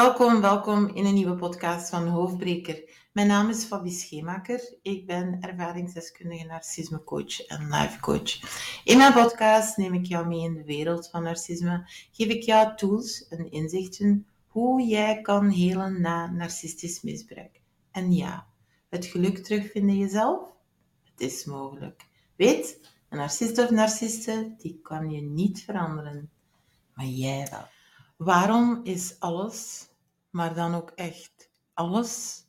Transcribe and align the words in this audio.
Welkom, 0.00 0.40
welkom 0.40 0.88
in 0.88 1.04
een 1.04 1.14
nieuwe 1.14 1.34
podcast 1.34 1.88
van 1.88 2.06
Hoofdbreker. 2.08 2.90
Mijn 3.12 3.26
naam 3.26 3.48
is 3.48 3.64
Fabi 3.64 3.90
Schemaker. 3.90 4.74
Ik 4.82 5.06
ben 5.06 5.40
ervaringsdeskundige 5.40 6.46
narcismecoach 6.46 7.46
en 7.46 7.68
lifecoach. 7.68 8.40
In 8.84 8.98
mijn 8.98 9.12
podcast 9.12 9.76
neem 9.76 9.94
ik 9.94 10.06
jou 10.06 10.26
mee 10.26 10.40
in 10.40 10.54
de 10.54 10.64
wereld 10.64 11.08
van 11.10 11.22
narcisme. 11.22 11.82
Geef 12.12 12.28
ik 12.28 12.42
jou 12.42 12.76
tools 12.76 13.28
en 13.28 13.50
inzichten 13.50 14.26
hoe 14.46 14.82
jij 14.82 15.20
kan 15.20 15.48
helen 15.48 16.00
na 16.00 16.30
narcistisch 16.30 17.00
misbruik. 17.02 17.60
En 17.90 18.12
ja, 18.12 18.46
het 18.88 19.04
geluk 19.04 19.38
terugvinden 19.38 19.96
jezelf, 19.96 20.40
het 21.10 21.20
is 21.20 21.44
mogelijk. 21.44 22.06
Weet, 22.36 22.80
een 23.08 23.18
narcist 23.18 23.58
of 23.58 23.70
narciste, 23.70 24.54
die 24.58 24.80
kan 24.82 25.10
je 25.10 25.20
niet 25.20 25.62
veranderen. 25.62 26.30
Maar 26.94 27.06
jij 27.06 27.48
wel. 27.50 27.66
Waarom 28.16 28.80
is 28.82 29.16
alles, 29.18 29.89
maar 30.30 30.54
dan 30.54 30.74
ook 30.74 30.90
echt 30.94 31.50
alles, 31.74 32.44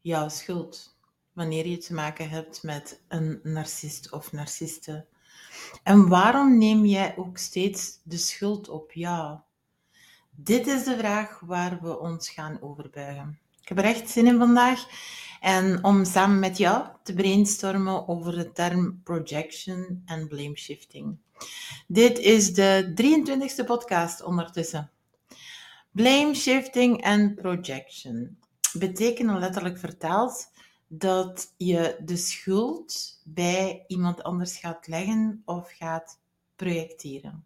jouw 0.00 0.28
schuld? 0.28 0.96
Wanneer 1.32 1.66
je 1.66 1.78
te 1.78 1.94
maken 1.94 2.30
hebt 2.30 2.62
met 2.62 3.00
een 3.08 3.40
narcist 3.42 4.12
of 4.12 4.32
narciste. 4.32 5.06
En 5.82 6.08
waarom 6.08 6.58
neem 6.58 6.84
jij 6.84 7.16
ook 7.16 7.38
steeds 7.38 8.00
de 8.04 8.16
schuld 8.16 8.68
op 8.68 8.92
jou? 8.92 9.38
Dit 10.30 10.66
is 10.66 10.84
de 10.84 10.96
vraag 10.96 11.40
waar 11.40 11.78
we 11.82 11.98
ons 11.98 12.30
gaan 12.30 12.62
overbuigen. 12.62 13.38
Ik 13.60 13.68
heb 13.68 13.78
er 13.78 13.84
echt 13.84 14.10
zin 14.10 14.26
in 14.26 14.38
vandaag. 14.38 14.86
En 15.40 15.84
om 15.84 16.04
samen 16.04 16.38
met 16.38 16.58
jou 16.58 16.86
te 17.02 17.14
brainstormen 17.14 18.08
over 18.08 18.36
de 18.36 18.52
term 18.52 19.00
projection 19.04 20.02
en 20.04 20.28
blame 20.28 20.56
shifting. 20.56 21.18
Dit 21.86 22.18
is 22.18 22.54
de 22.54 22.92
23e 22.94 23.64
podcast 23.64 24.22
ondertussen. 24.22 24.90
Blame 25.96 26.34
shifting 26.34 27.02
en 27.02 27.34
projection 27.34 28.38
betekenen 28.78 29.38
letterlijk 29.38 29.78
vertaald 29.78 30.50
dat 30.86 31.52
je 31.56 31.96
de 32.04 32.16
schuld 32.16 33.20
bij 33.24 33.84
iemand 33.86 34.22
anders 34.22 34.58
gaat 34.58 34.86
leggen 34.86 35.42
of 35.44 35.72
gaat 35.72 36.20
projecteren. 36.56 37.44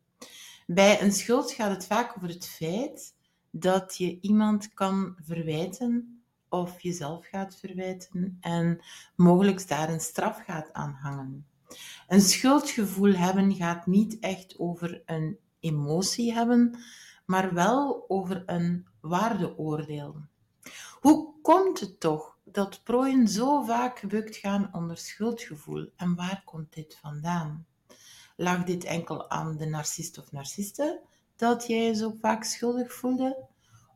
Bij 0.67 1.03
een 1.03 1.13
schuld 1.13 1.53
gaat 1.53 1.71
het 1.71 1.87
vaak 1.87 2.17
over 2.17 2.29
het 2.29 2.47
feit 2.47 3.15
dat 3.51 3.97
je 3.97 4.19
iemand 4.21 4.75
kan 4.75 5.17
verwijten 5.25 6.23
of 6.49 6.81
jezelf 6.81 7.27
gaat 7.27 7.57
verwijten 7.57 8.39
en 8.41 8.81
mogelijk 9.17 9.69
daar 9.69 9.89
een 9.89 10.01
straf 10.01 10.43
gaat 10.45 10.73
aan 10.73 10.99
hangen. 11.03 11.47
Een 12.09 12.21
schuldgevoel 12.21 13.15
hebben 13.15 13.55
gaat 13.55 13.87
niet 13.87 14.19
echt 14.19 14.59
over 14.59 15.03
een 15.07 15.39
emotie 15.61 16.33
hebben, 16.33 16.79
maar 17.31 17.55
wel 17.55 18.05
over 18.09 18.43
een 18.47 18.87
waardeoordeel. 19.01 20.17
Hoe 21.01 21.35
komt 21.43 21.81
het 21.81 22.01
toch 22.01 22.39
dat 22.45 22.81
prooien 22.85 23.29
zo 23.29 23.63
vaak 23.63 23.99
gebukt 23.99 24.37
gaan 24.37 24.71
onder 24.73 24.97
schuldgevoel 24.97 25.91
en 25.97 26.15
waar 26.15 26.43
komt 26.45 26.73
dit 26.73 26.99
vandaan? 27.01 27.67
Lag 28.37 28.65
dit 28.65 28.85
enkel 28.85 29.31
aan 29.31 29.57
de 29.57 29.67
narcist 29.67 30.19
of 30.19 30.33
narciste 30.33 31.01
dat 31.37 31.67
jij 31.67 31.85
je 31.85 31.95
zo 31.95 32.15
vaak 32.21 32.45
schuldig 32.45 32.93
voelde? 32.93 33.47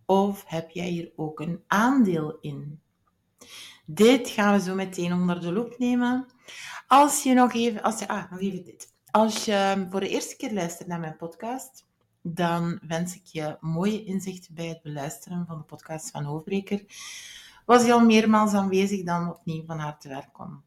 Of 0.07 0.45
heb 0.47 0.71
jij 0.71 0.89
hier 0.89 1.13
ook 1.17 1.41
een 1.41 1.63
aandeel 1.67 2.39
in? 2.41 2.81
Dit 3.87 4.29
gaan 4.29 4.55
we 4.55 4.61
zo 4.65 4.75
meteen 4.75 5.13
onder 5.13 5.41
de 5.41 5.53
loep 5.53 5.79
nemen. 5.79 6.27
Als 6.87 7.23
je 7.23 7.35
nog 7.35 7.53
even, 7.55 7.83
als 7.83 7.99
je, 7.99 8.09
ah, 8.09 8.31
nog 8.31 8.41
even 8.41 8.65
dit. 8.65 8.93
Als 9.11 9.45
je 9.45 9.87
voor 9.91 10.01
de 10.01 10.09
eerste 10.09 10.37
keer 10.37 10.53
luistert 10.53 10.89
naar 10.89 11.01
mijn 11.01 11.17
podcast, 11.17 11.85
dan 12.27 12.79
wens 12.87 13.15
ik 13.15 13.25
je 13.25 13.57
mooie 13.61 14.05
inzichten 14.05 14.55
bij 14.55 14.67
het 14.67 14.83
beluisteren 14.83 15.47
van 15.47 15.59
de 15.59 15.65
podcast 15.65 16.11
van 16.11 16.25
Hoofdbreker. 16.25 16.85
Was 17.67 17.85
je 17.85 17.93
al 17.93 18.05
meermaals 18.05 18.53
aanwezig, 18.53 19.05
dan 19.05 19.31
opnieuw 19.31 19.65
van 19.65 19.79
harte 19.79 20.09
welkom. 20.09 20.63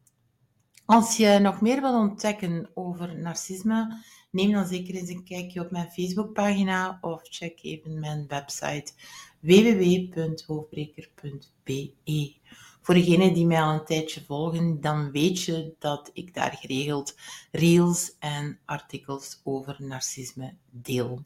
Als 0.84 1.16
je 1.16 1.38
nog 1.38 1.60
meer 1.60 1.80
wil 1.80 1.98
ontdekken 1.98 2.70
over 2.74 3.18
narcisme, 3.18 4.02
neem 4.30 4.52
dan 4.52 4.66
zeker 4.66 4.94
eens 4.94 5.08
een 5.08 5.24
kijkje 5.24 5.60
op 5.60 5.70
mijn 5.70 5.90
Facebookpagina 5.90 6.98
of 7.00 7.20
check 7.22 7.62
even 7.62 8.00
mijn 8.00 8.24
website 8.28 8.92
www.hoofdbreker.be. 9.40 12.36
Voor 12.80 12.94
degenen 12.94 13.34
die 13.34 13.46
mij 13.46 13.62
al 13.62 13.74
een 13.74 13.84
tijdje 13.84 14.24
volgen, 14.24 14.80
dan 14.80 15.10
weet 15.10 15.42
je 15.42 15.74
dat 15.78 16.10
ik 16.12 16.34
daar 16.34 16.56
geregeld 16.60 17.16
reels 17.50 18.16
en 18.18 18.58
artikels 18.64 19.40
over 19.44 19.76
narcisme 19.78 20.54
deel. 20.70 21.24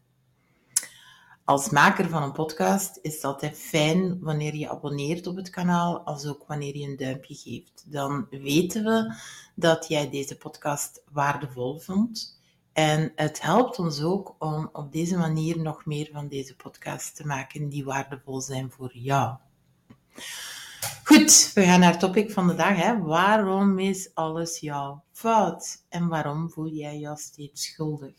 Als 1.44 1.70
maker 1.70 2.08
van 2.08 2.22
een 2.22 2.32
podcast 2.32 2.98
is 3.00 3.14
het 3.14 3.24
altijd 3.24 3.58
fijn 3.58 4.20
wanneer 4.20 4.54
je 4.54 4.70
abonneert 4.70 5.26
op 5.26 5.36
het 5.36 5.50
kanaal, 5.50 6.00
als 6.00 6.26
ook 6.26 6.44
wanneer 6.46 6.76
je 6.76 6.88
een 6.88 6.96
duimpje 6.96 7.34
geeft. 7.34 7.84
Dan 7.86 8.26
weten 8.30 8.84
we 8.84 9.14
dat 9.54 9.88
jij 9.88 10.10
deze 10.10 10.36
podcast 10.36 11.02
waardevol 11.10 11.78
vond. 11.78 12.40
En 12.72 13.12
het 13.16 13.42
helpt 13.42 13.78
ons 13.78 14.02
ook 14.02 14.36
om 14.38 14.68
op 14.72 14.92
deze 14.92 15.16
manier 15.16 15.58
nog 15.58 15.86
meer 15.86 16.08
van 16.12 16.28
deze 16.28 16.56
podcasts 16.56 17.12
te 17.12 17.26
maken 17.26 17.68
die 17.68 17.84
waardevol 17.84 18.40
zijn 18.40 18.70
voor 18.70 18.96
jou. 18.96 19.36
Goed, 21.04 21.50
we 21.54 21.62
gaan 21.62 21.80
naar 21.80 21.90
het 21.90 22.00
topic 22.00 22.30
van 22.30 22.46
de 22.46 22.54
dag. 22.54 22.76
Hè. 22.76 22.98
Waarom 22.98 23.78
is 23.78 24.14
alles 24.14 24.58
jouw 24.58 25.04
fout? 25.12 25.84
En 25.88 26.08
waarom 26.08 26.50
voel 26.50 26.68
jij 26.68 26.98
je 26.98 27.16
steeds 27.16 27.64
schuldig? 27.64 28.14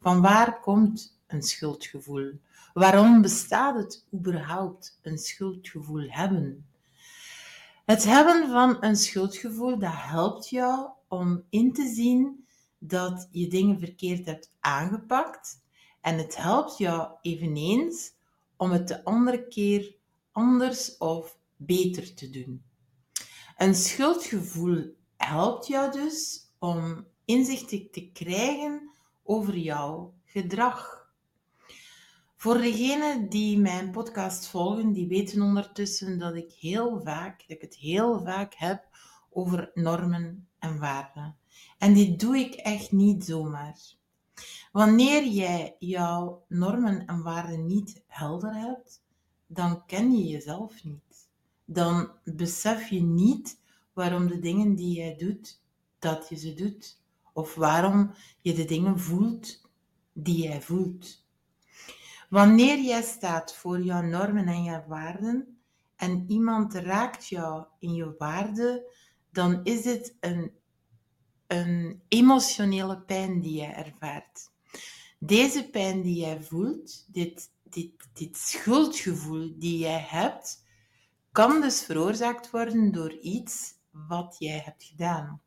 Van 0.00 0.20
waar 0.20 0.60
komt 0.60 1.18
een 1.26 1.42
schuldgevoel? 1.42 2.32
Waarom 2.74 3.22
bestaat 3.22 3.76
het 3.76 4.06
überhaupt, 4.14 4.98
een 5.02 5.18
schuldgevoel 5.18 6.06
hebben? 6.08 6.66
Het 7.84 8.04
hebben 8.04 8.48
van 8.50 8.76
een 8.80 8.96
schuldgevoel, 8.96 9.78
dat 9.78 9.92
helpt 9.94 10.48
jou 10.48 10.88
om 11.08 11.44
in 11.50 11.72
te 11.72 11.92
zien 11.94 12.46
dat 12.78 13.28
je 13.30 13.48
dingen 13.48 13.78
verkeerd 13.78 14.26
hebt 14.26 14.52
aangepakt. 14.60 15.62
En 16.00 16.18
het 16.18 16.36
helpt 16.36 16.78
jou 16.78 17.10
eveneens 17.22 18.12
om 18.56 18.70
het 18.70 18.88
de 18.88 19.04
andere 19.04 19.48
keer 19.48 19.94
anders 20.32 20.96
of 20.96 21.38
beter 21.56 22.14
te 22.14 22.30
doen. 22.30 22.64
Een 23.56 23.74
schuldgevoel 23.74 24.96
helpt 25.16 25.66
jou 25.66 25.92
dus 25.92 26.48
om 26.58 27.06
inzicht 27.24 27.68
te 27.68 28.10
krijgen 28.12 28.90
over 29.22 29.56
jouw 29.56 30.14
gedrag. 30.24 31.03
Voor 32.44 32.58
degenen 32.58 33.28
die 33.28 33.58
mijn 33.58 33.90
podcast 33.90 34.46
volgen, 34.46 34.92
die 34.92 35.08
weten 35.08 35.42
ondertussen 35.42 36.18
dat 36.18 36.34
ik 36.34 36.52
heel 36.52 37.00
vaak, 37.00 37.38
dat 37.38 37.56
ik 37.56 37.60
het 37.60 37.76
heel 37.76 38.22
vaak 38.24 38.54
heb 38.54 38.88
over 39.30 39.70
normen 39.74 40.48
en 40.58 40.78
waarden. 40.78 41.36
En 41.78 41.94
dit 41.94 42.20
doe 42.20 42.38
ik 42.38 42.54
echt 42.54 42.92
niet 42.92 43.24
zomaar. 43.24 43.78
Wanneer 44.72 45.26
jij 45.26 45.76
jouw 45.78 46.44
normen 46.48 47.06
en 47.06 47.22
waarden 47.22 47.66
niet 47.66 48.02
helder 48.06 48.54
hebt, 48.54 49.02
dan 49.46 49.86
ken 49.86 50.12
je 50.12 50.24
jezelf 50.24 50.84
niet. 50.84 51.28
Dan 51.64 52.10
besef 52.24 52.88
je 52.88 53.02
niet 53.02 53.60
waarom 53.92 54.28
de 54.28 54.38
dingen 54.38 54.74
die 54.74 54.94
jij 54.94 55.16
doet, 55.16 55.62
dat 55.98 56.28
je 56.28 56.36
ze 56.36 56.54
doet. 56.54 57.00
Of 57.32 57.54
waarom 57.54 58.10
je 58.40 58.54
de 58.54 58.64
dingen 58.64 59.00
voelt 59.00 59.68
die 60.12 60.42
jij 60.42 60.62
voelt. 60.62 61.23
Wanneer 62.34 62.80
jij 62.80 63.02
staat 63.02 63.54
voor 63.54 63.80
jouw 63.80 64.02
normen 64.02 64.48
en 64.48 64.62
jouw 64.62 64.84
waarden 64.86 65.58
en 65.96 66.24
iemand 66.28 66.74
raakt 66.74 67.26
jou 67.26 67.66
in 67.78 67.94
je 67.94 68.14
waarden, 68.18 68.82
dan 69.30 69.64
is 69.64 69.82
dit 69.82 70.16
een, 70.20 70.52
een 71.46 72.02
emotionele 72.08 73.00
pijn 73.00 73.40
die 73.40 73.60
je 73.60 73.66
ervaart. 73.66 74.50
Deze 75.18 75.70
pijn 75.70 76.02
die 76.02 76.16
jij 76.20 76.42
voelt, 76.42 77.06
dit, 77.12 77.50
dit, 77.62 77.90
dit 78.12 78.36
schuldgevoel 78.36 79.54
die 79.58 79.78
jij 79.78 80.06
hebt, 80.08 80.64
kan 81.32 81.60
dus 81.60 81.82
veroorzaakt 81.82 82.50
worden 82.50 82.92
door 82.92 83.12
iets 83.12 83.72
wat 83.90 84.36
jij 84.38 84.58
hebt 84.58 84.84
gedaan. 84.84 85.40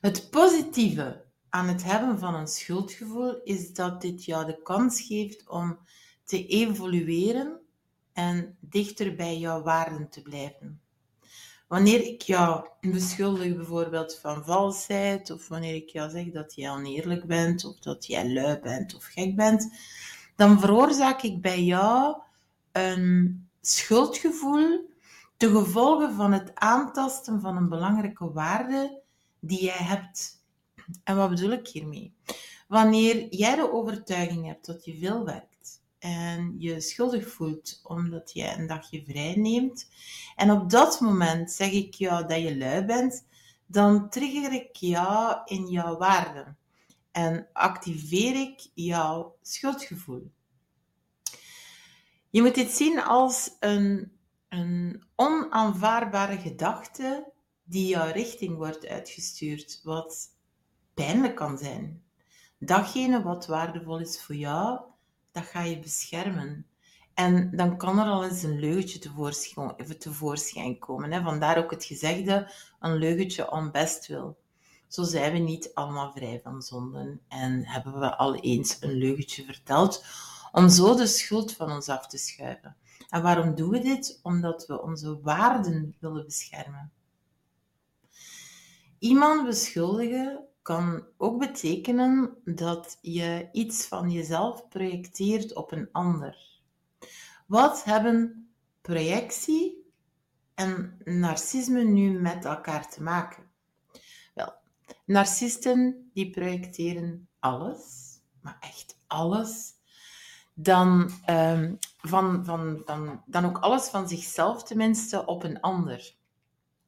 Het 0.00 0.30
positieve 0.30 1.24
aan 1.50 1.68
het 1.68 1.84
hebben 1.84 2.18
van 2.18 2.34
een 2.34 2.48
schuldgevoel 2.48 3.40
is 3.44 3.74
dat 3.74 4.00
dit 4.00 4.24
jou 4.24 4.46
de 4.46 4.62
kans 4.62 5.00
geeft 5.00 5.48
om 5.48 5.78
te 6.24 6.46
evolueren 6.46 7.60
en 8.12 8.56
dichter 8.60 9.14
bij 9.14 9.38
jouw 9.38 9.62
waarden 9.62 10.08
te 10.08 10.22
blijven. 10.22 10.80
Wanneer 11.68 12.06
ik 12.06 12.22
jou 12.22 12.68
beschuldig 12.80 13.56
bijvoorbeeld 13.56 14.18
van 14.18 14.44
valsheid, 14.44 15.30
of 15.30 15.48
wanneer 15.48 15.74
ik 15.74 15.88
jou 15.88 16.10
zeg 16.10 16.30
dat 16.30 16.54
jij 16.54 16.70
oneerlijk 16.70 17.26
bent, 17.26 17.64
of 17.64 17.78
dat 17.78 18.06
jij 18.06 18.32
lui 18.32 18.60
bent 18.60 18.94
of 18.94 19.04
gek 19.04 19.36
bent, 19.36 19.72
dan 20.36 20.60
veroorzaak 20.60 21.22
ik 21.22 21.40
bij 21.40 21.62
jou 21.62 22.16
een 22.72 23.48
schuldgevoel 23.60 24.90
te 25.36 25.50
gevolge 25.50 26.12
van 26.12 26.32
het 26.32 26.54
aantasten 26.54 27.40
van 27.40 27.56
een 27.56 27.68
belangrijke 27.68 28.32
waarde 28.32 29.00
die 29.40 29.64
jij 29.64 29.84
hebt 29.84 30.39
en 31.04 31.16
wat 31.16 31.30
bedoel 31.30 31.50
ik 31.50 31.68
hiermee? 31.68 32.14
Wanneer 32.68 33.34
jij 33.34 33.56
de 33.56 33.72
overtuiging 33.72 34.46
hebt 34.46 34.66
dat 34.66 34.84
je 34.84 34.98
veel 34.98 35.24
werkt 35.24 35.82
en 35.98 36.54
je 36.58 36.80
schuldig 36.80 37.28
voelt 37.28 37.80
omdat 37.82 38.32
je 38.32 38.52
een 38.56 38.66
dagje 38.66 39.04
vrij 39.04 39.34
neemt. 39.36 39.88
En 40.36 40.50
op 40.50 40.70
dat 40.70 41.00
moment 41.00 41.50
zeg 41.50 41.70
ik 41.70 41.94
jou 41.94 42.26
dat 42.26 42.40
je 42.40 42.56
lui 42.56 42.84
bent, 42.84 43.26
dan 43.66 44.10
trigger 44.10 44.52
ik 44.52 44.76
jou 44.76 45.40
in 45.44 45.66
jouw 45.66 45.96
waarden 45.96 46.58
en 47.12 47.48
activeer 47.52 48.40
ik 48.40 48.70
jouw 48.74 49.36
schuldgevoel. 49.42 50.30
Je 52.30 52.42
moet 52.42 52.54
dit 52.54 52.70
zien 52.70 53.02
als 53.02 53.56
een, 53.60 54.12
een 54.48 55.04
onaanvaardbare 55.16 56.38
gedachte 56.38 57.32
die 57.64 57.86
jouw 57.86 58.12
richting 58.12 58.56
wordt 58.56 58.86
uitgestuurd, 58.86 59.80
wat 59.82 60.28
pijnlijk 61.04 61.34
kan 61.36 61.58
zijn. 61.58 62.02
Datgene 62.58 63.22
wat 63.22 63.46
waardevol 63.46 63.98
is 63.98 64.22
voor 64.22 64.34
jou, 64.34 64.80
dat 65.32 65.44
ga 65.44 65.62
je 65.62 65.78
beschermen. 65.78 66.66
En 67.14 67.56
dan 67.56 67.76
kan 67.76 67.98
er 67.98 68.06
al 68.06 68.24
eens 68.24 68.42
een 68.42 68.58
leugentje 68.58 68.98
tevoorschijn, 68.98 69.98
tevoorschijn 69.98 70.78
komen. 70.78 71.12
Hè. 71.12 71.22
Vandaar 71.22 71.58
ook 71.58 71.70
het 71.70 71.84
gezegde, 71.84 72.52
een 72.80 72.96
leugentje 72.96 73.50
om 73.50 73.70
best 73.70 74.06
wil. 74.06 74.38
Zo 74.88 75.02
zijn 75.02 75.32
we 75.32 75.38
niet 75.38 75.74
allemaal 75.74 76.12
vrij 76.12 76.40
van 76.42 76.62
zonden 76.62 77.20
en 77.28 77.66
hebben 77.66 78.00
we 78.00 78.16
al 78.16 78.34
eens 78.36 78.76
een 78.80 78.92
leugentje 78.92 79.44
verteld 79.44 80.04
om 80.52 80.68
zo 80.68 80.94
de 80.94 81.06
schuld 81.06 81.52
van 81.52 81.72
ons 81.72 81.88
af 81.88 82.06
te 82.06 82.18
schuiven. 82.18 82.76
En 83.08 83.22
waarom 83.22 83.54
doen 83.54 83.70
we 83.70 83.80
dit? 83.80 84.20
Omdat 84.22 84.66
we 84.66 84.82
onze 84.82 85.20
waarden 85.20 85.96
willen 86.00 86.24
beschermen. 86.24 86.92
Iemand 88.98 89.44
beschuldigen 89.46 90.49
kan 90.70 91.06
ook 91.16 91.38
betekenen 91.38 92.36
dat 92.44 92.98
je 93.00 93.48
iets 93.52 93.86
van 93.86 94.10
jezelf 94.10 94.68
projecteert 94.68 95.54
op 95.54 95.72
een 95.72 95.88
ander. 95.92 96.36
Wat 97.46 97.84
hebben 97.84 98.48
projectie 98.80 99.92
en 100.54 101.00
narcisme 101.04 101.82
nu 101.82 102.20
met 102.20 102.44
elkaar 102.44 102.88
te 102.88 103.02
maken? 103.02 103.42
Wel, 104.34 104.52
narcisten 105.04 106.10
die 106.14 106.30
projecteren 106.30 107.28
alles, 107.38 108.16
maar 108.40 108.56
echt 108.60 108.98
alles. 109.06 109.72
Dan, 110.54 111.10
van, 111.98 112.44
van, 112.44 112.82
van, 112.84 113.22
dan 113.26 113.44
ook 113.44 113.58
alles 113.58 113.88
van 113.88 114.08
zichzelf 114.08 114.62
tenminste 114.62 115.26
op 115.26 115.42
een 115.42 115.60
ander. 115.60 116.14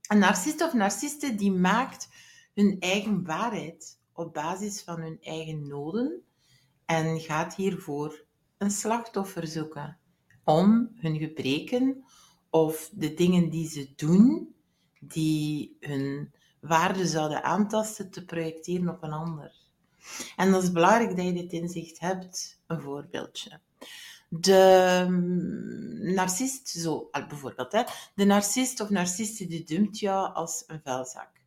Een 0.08 0.18
narcist 0.18 0.62
of 0.62 0.72
narciste 0.72 1.34
die 1.34 1.52
maakt 1.52 2.08
hun 2.54 2.76
eigen 2.80 3.24
waarheid 3.24 3.98
op 4.12 4.32
basis 4.32 4.82
van 4.82 5.00
hun 5.00 5.18
eigen 5.20 5.66
noden 5.66 6.22
en 6.86 7.20
gaat 7.20 7.54
hiervoor 7.54 8.24
een 8.58 8.70
slachtoffer 8.70 9.46
zoeken 9.46 9.98
om 10.44 10.90
hun 10.94 11.18
gebreken 11.18 12.04
of 12.50 12.90
de 12.92 13.14
dingen 13.14 13.48
die 13.48 13.68
ze 13.68 13.92
doen, 13.96 14.54
die 15.00 15.76
hun 15.80 16.32
waarde 16.60 17.06
zouden 17.06 17.42
aantasten, 17.42 18.10
te 18.10 18.24
projecteren 18.24 18.88
op 18.88 19.02
een 19.02 19.12
ander. 19.12 19.52
En 20.36 20.50
dat 20.50 20.62
is 20.62 20.72
belangrijk 20.72 21.16
dat 21.16 21.24
je 21.24 21.32
dit 21.32 21.52
inzicht 21.52 22.00
hebt. 22.00 22.60
Een 22.66 22.80
voorbeeldje. 22.80 23.60
De 24.28 25.06
mm, 25.08 26.14
narcist, 26.14 26.68
zo 26.68 27.08
bijvoorbeeld, 27.10 27.72
hè, 27.72 27.82
de 28.14 28.24
narcist 28.24 28.80
of 28.80 28.90
narciste 28.90 29.46
die 29.46 29.64
dumpt 29.64 29.98
jou 29.98 30.34
als 30.34 30.64
een 30.66 30.80
vuilzak. 30.84 31.41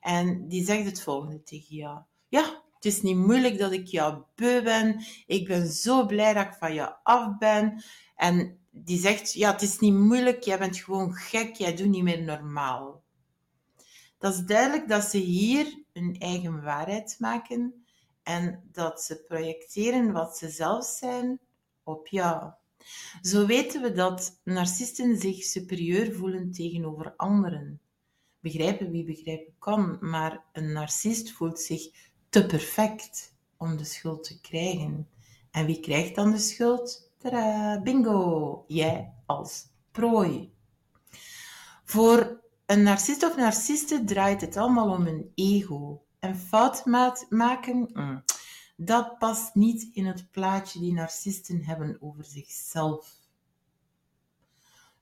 En 0.00 0.48
die 0.48 0.64
zegt 0.64 0.84
het 0.84 1.02
volgende 1.02 1.42
tegen 1.42 1.76
jou. 1.76 2.00
Ja, 2.28 2.62
het 2.74 2.84
is 2.84 3.02
niet 3.02 3.16
moeilijk 3.16 3.58
dat 3.58 3.72
ik 3.72 3.86
jou 3.86 4.22
beu 4.34 4.62
ben. 4.62 5.04
Ik 5.26 5.46
ben 5.46 5.68
zo 5.68 6.06
blij 6.06 6.34
dat 6.34 6.46
ik 6.46 6.54
van 6.58 6.74
jou 6.74 6.94
af 7.02 7.38
ben. 7.38 7.82
En 8.16 8.58
die 8.70 8.98
zegt, 8.98 9.32
ja, 9.32 9.52
het 9.52 9.62
is 9.62 9.78
niet 9.78 9.94
moeilijk. 9.94 10.42
Jij 10.42 10.58
bent 10.58 10.76
gewoon 10.76 11.14
gek. 11.14 11.54
Jij 11.54 11.76
doet 11.76 11.88
niet 11.88 12.02
meer 12.02 12.22
normaal. 12.22 13.02
Dat 14.18 14.34
is 14.34 14.40
duidelijk 14.40 14.88
dat 14.88 15.04
ze 15.04 15.18
hier 15.18 15.82
hun 15.92 16.16
eigen 16.18 16.62
waarheid 16.62 17.16
maken 17.18 17.84
en 18.22 18.68
dat 18.72 19.02
ze 19.02 19.24
projecteren 19.28 20.12
wat 20.12 20.36
ze 20.36 20.48
zelf 20.48 20.84
zijn 20.84 21.40
op 21.82 22.06
jou. 22.06 22.52
Zo 23.22 23.46
weten 23.46 23.82
we 23.82 23.92
dat 23.92 24.40
narcisten 24.44 25.16
zich 25.16 25.42
superieur 25.42 26.14
voelen 26.14 26.52
tegenover 26.52 27.14
anderen 27.16 27.80
begrijpen 28.40 28.90
wie 28.90 29.04
begrijpen 29.04 29.54
kan, 29.58 29.98
maar 30.00 30.44
een 30.52 30.72
narcist 30.72 31.32
voelt 31.32 31.60
zich 31.60 31.82
te 32.28 32.46
perfect 32.46 33.34
om 33.56 33.76
de 33.76 33.84
schuld 33.84 34.24
te 34.24 34.40
krijgen. 34.40 35.08
En 35.50 35.66
wie 35.66 35.80
krijgt 35.80 36.14
dan 36.14 36.30
de 36.30 36.38
schuld? 36.38 37.10
Tada, 37.18 37.80
bingo! 37.82 38.64
Jij 38.66 39.12
als 39.26 39.66
prooi. 39.90 40.52
Voor 41.84 42.40
een 42.66 42.82
narcist 42.82 43.22
of 43.22 43.36
narciste 43.36 44.04
draait 44.04 44.40
het 44.40 44.56
allemaal 44.56 44.90
om 44.90 45.06
een 45.06 45.32
ego. 45.34 46.02
En 46.18 46.36
fout 46.36 46.84
maken, 47.28 47.90
mm, 47.92 48.24
dat 48.76 49.18
past 49.18 49.54
niet 49.54 49.88
in 49.92 50.06
het 50.06 50.30
plaatje 50.30 50.80
die 50.80 50.92
narcisten 50.92 51.64
hebben 51.64 51.96
over 52.00 52.24
zichzelf. 52.24 53.18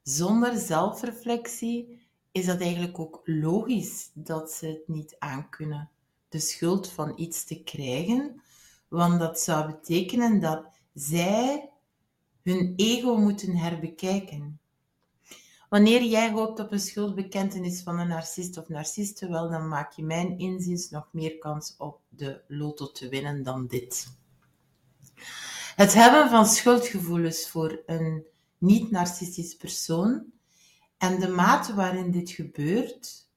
Zonder 0.03 0.59
zelfreflectie 0.59 2.08
is 2.33 2.47
dat 2.47 2.61
eigenlijk 2.61 2.99
ook 2.99 3.21
logisch 3.25 4.11
dat 4.15 4.51
ze 4.51 4.67
het 4.67 4.89
niet 4.89 5.17
aankunnen 5.19 5.91
de 6.29 6.39
schuld 6.39 6.89
van 6.89 7.13
iets 7.17 7.45
te 7.45 7.63
krijgen, 7.63 8.43
want 8.89 9.19
dat 9.19 9.41
zou 9.41 9.67
betekenen 9.67 10.41
dat 10.41 10.65
zij 10.95 11.71
hun 12.43 12.73
ego 12.77 13.17
moeten 13.17 13.57
herbekijken. 13.57 14.61
Wanneer 15.69 16.03
jij 16.03 16.31
hoopt 16.31 16.61
op 16.61 16.73
een 16.73 16.81
schuldbekentenis 16.81 17.83
van 17.83 17.99
een 17.99 18.09
narcist 18.09 18.57
of 18.57 18.69
narciste, 18.69 19.29
wel, 19.29 19.51
dan 19.51 19.69
maak 19.69 19.93
je 19.93 20.03
mijn 20.05 20.39
inziens 20.39 20.91
nog 20.91 21.09
meer 21.13 21.39
kans 21.39 21.75
op 21.79 22.01
de 22.09 22.41
loto 22.47 22.93
te 22.93 23.09
winnen 23.09 23.43
dan 23.43 23.67
dit. 23.67 24.17
Het 25.77 25.95
hebben 25.95 26.31
van 26.31 26.47
schuldgevoelens 26.47 27.49
voor 27.49 27.83
een 27.87 28.25
niet-narcistisch 28.59 29.57
persoon 29.57 30.25
en 30.99 31.21
de 31.21 31.29
mate 31.29 31.75
waarin 31.75 32.11
dit 32.11 32.31
gebeurt, 32.31 33.29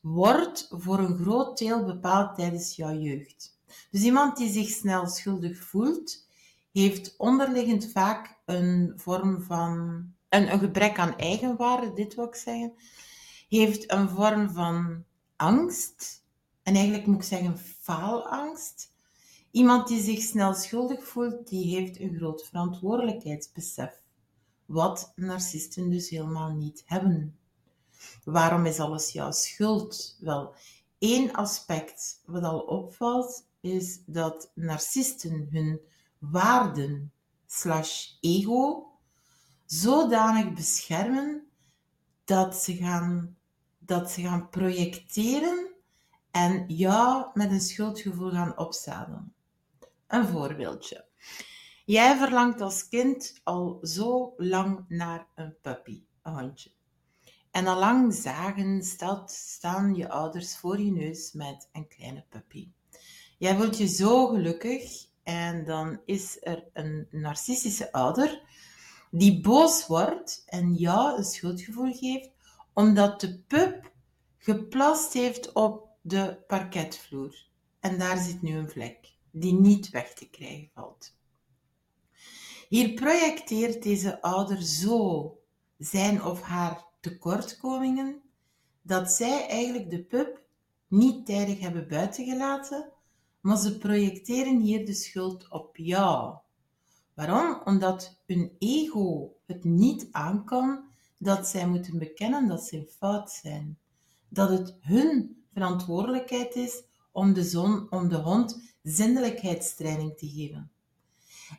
wordt 0.00 0.68
voor 0.70 0.98
een 0.98 1.16
groot 1.16 1.58
deel 1.58 1.84
bepaald 1.84 2.34
tijdens 2.34 2.76
jouw 2.76 2.98
jeugd. 2.98 3.58
Dus 3.90 4.02
iemand 4.02 4.36
die 4.36 4.50
zich 4.50 4.68
snel 4.68 5.06
schuldig 5.06 5.64
voelt, 5.64 6.28
heeft 6.72 7.14
onderliggend 7.16 7.90
vaak 7.90 8.38
een 8.44 8.92
vorm 8.96 9.42
van 9.42 9.72
een, 10.28 10.52
een 10.52 10.58
gebrek 10.58 10.98
aan 10.98 11.18
eigenwaarde, 11.18 11.92
dit 11.92 12.14
wil 12.14 12.24
ik 12.24 12.34
zeggen, 12.34 12.72
heeft 13.48 13.92
een 13.92 14.08
vorm 14.08 14.50
van 14.50 15.04
angst, 15.36 16.22
en 16.62 16.74
eigenlijk 16.74 17.06
moet 17.06 17.16
ik 17.16 17.22
zeggen 17.22 17.58
faalangst. 17.58 18.90
Iemand 19.50 19.88
die 19.88 20.02
zich 20.02 20.22
snel 20.22 20.54
schuldig 20.54 21.04
voelt, 21.04 21.48
die 21.48 21.76
heeft 21.76 22.00
een 22.00 22.16
groot 22.16 22.46
verantwoordelijkheidsbesef 22.46 24.01
wat 24.72 25.12
narcisten 25.16 25.90
dus 25.90 26.08
helemaal 26.08 26.52
niet 26.52 26.82
hebben. 26.86 27.38
Waarom 28.24 28.66
is 28.66 28.80
alles 28.80 29.10
jouw 29.10 29.30
schuld? 29.30 30.16
Wel, 30.20 30.54
één 30.98 31.32
aspect 31.32 32.22
wat 32.24 32.42
al 32.42 32.60
opvalt, 32.60 33.46
is 33.60 34.02
dat 34.06 34.50
narcisten 34.54 35.48
hun 35.50 35.80
waarden 36.18 37.12
slash 37.46 38.08
ego 38.20 38.90
zodanig 39.66 40.52
beschermen 40.52 41.46
dat 42.24 42.56
ze 42.56 42.76
gaan, 42.76 43.36
dat 43.78 44.10
ze 44.10 44.20
gaan 44.20 44.48
projecteren 44.48 45.70
en 46.30 46.64
jou 46.68 47.30
met 47.34 47.50
een 47.50 47.60
schuldgevoel 47.60 48.30
gaan 48.30 48.58
opzadelen. 48.58 49.34
Een 50.06 50.26
voorbeeldje. 50.26 51.04
Jij 51.92 52.16
verlangt 52.16 52.60
als 52.60 52.88
kind 52.88 53.40
al 53.42 53.78
zo 53.82 54.34
lang 54.36 54.84
naar 54.88 55.26
een 55.34 55.56
puppy, 55.60 56.02
een 56.22 56.32
hondje. 56.32 56.70
En 57.50 57.66
al 57.66 57.78
lang 57.78 58.14
zagen 58.14 58.82
staan 59.26 59.94
je 59.94 60.08
ouders 60.08 60.56
voor 60.56 60.80
je 60.80 60.92
neus 60.92 61.32
met 61.32 61.68
een 61.72 61.88
kleine 61.88 62.24
puppy. 62.28 62.68
Jij 63.38 63.56
voelt 63.56 63.78
je 63.78 63.86
zo 63.86 64.26
gelukkig 64.26 65.06
en 65.22 65.64
dan 65.64 66.00
is 66.04 66.38
er 66.40 66.64
een 66.72 67.06
narcistische 67.10 67.92
ouder 67.92 68.42
die 69.10 69.40
boos 69.40 69.86
wordt 69.86 70.42
en 70.46 70.74
jou 70.74 71.16
een 71.16 71.24
schuldgevoel 71.24 71.92
geeft 71.92 72.30
omdat 72.72 73.20
de 73.20 73.38
pup 73.38 73.92
geplast 74.38 75.12
heeft 75.12 75.52
op 75.52 75.88
de 76.00 76.42
parketvloer. 76.46 77.46
En 77.80 77.98
daar 77.98 78.18
zit 78.18 78.42
nu 78.42 78.56
een 78.56 78.70
vlek 78.70 79.12
die 79.30 79.54
niet 79.54 79.90
weg 79.90 80.14
te 80.14 80.28
krijgen 80.28 80.70
valt. 80.74 81.20
Hier 82.72 82.94
projecteert 82.94 83.82
deze 83.82 84.22
ouder 84.22 84.62
zo 84.62 85.38
zijn 85.78 86.24
of 86.24 86.40
haar 86.40 86.84
tekortkomingen 87.00 88.22
dat 88.82 89.10
zij 89.10 89.48
eigenlijk 89.48 89.90
de 89.90 90.04
pup 90.04 90.42
niet 90.88 91.26
tijdig 91.26 91.60
hebben 91.60 91.88
buitengelaten, 91.88 92.92
maar 93.40 93.56
ze 93.56 93.78
projecteren 93.78 94.60
hier 94.60 94.86
de 94.86 94.94
schuld 94.94 95.50
op 95.50 95.76
jou. 95.76 96.36
Waarom? 97.14 97.60
Omdat 97.64 98.20
hun 98.26 98.56
ego 98.58 99.36
het 99.46 99.64
niet 99.64 100.08
aankan 100.10 100.84
dat 101.18 101.46
zij 101.46 101.68
moeten 101.68 101.98
bekennen 101.98 102.48
dat 102.48 102.64
ze 102.64 102.92
fout 102.98 103.30
zijn. 103.30 103.78
Dat 104.28 104.48
het 104.48 104.76
hun 104.80 105.42
verantwoordelijkheid 105.52 106.54
is 106.54 106.82
om 107.10 107.32
de, 107.32 107.44
zon, 107.44 107.90
om 107.90 108.08
de 108.08 108.16
hond 108.16 108.74
zindelijkheidstraining 108.82 110.18
te 110.18 110.28
geven. 110.28 110.72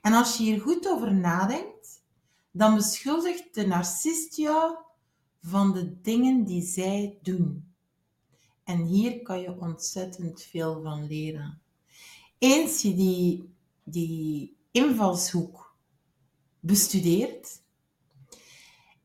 En 0.01 0.13
als 0.13 0.37
je 0.37 0.43
hier 0.43 0.61
goed 0.61 0.87
over 0.87 1.13
nadenkt, 1.13 2.03
dan 2.51 2.75
beschuldigt 2.75 3.53
de 3.53 3.67
narcist 3.67 4.35
jou 4.35 4.75
van 5.41 5.73
de 5.73 6.01
dingen 6.01 6.43
die 6.43 6.61
zij 6.61 7.17
doen. 7.21 7.73
En 8.63 8.83
hier 8.83 9.21
kan 9.21 9.39
je 9.39 9.59
ontzettend 9.59 10.41
veel 10.41 10.81
van 10.81 11.07
leren. 11.07 11.61
Eens 12.37 12.81
je 12.81 12.95
die, 12.95 13.53
die 13.83 14.57
invalshoek 14.71 15.75
bestudeert 16.59 17.61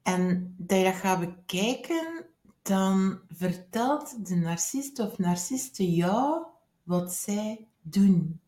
en 0.09 0.55
dat 0.59 0.79
je 0.79 0.85
dat 0.85 0.95
gaat 0.95 1.21
bekijken, 1.21 2.27
dan 2.63 3.21
vertelt 3.29 4.27
de 4.27 4.35
narcist 4.35 4.99
of 4.99 5.19
narciste 5.19 5.93
jou 5.95 6.47
wat 6.83 7.13
zij 7.13 7.69
doen. 7.81 8.41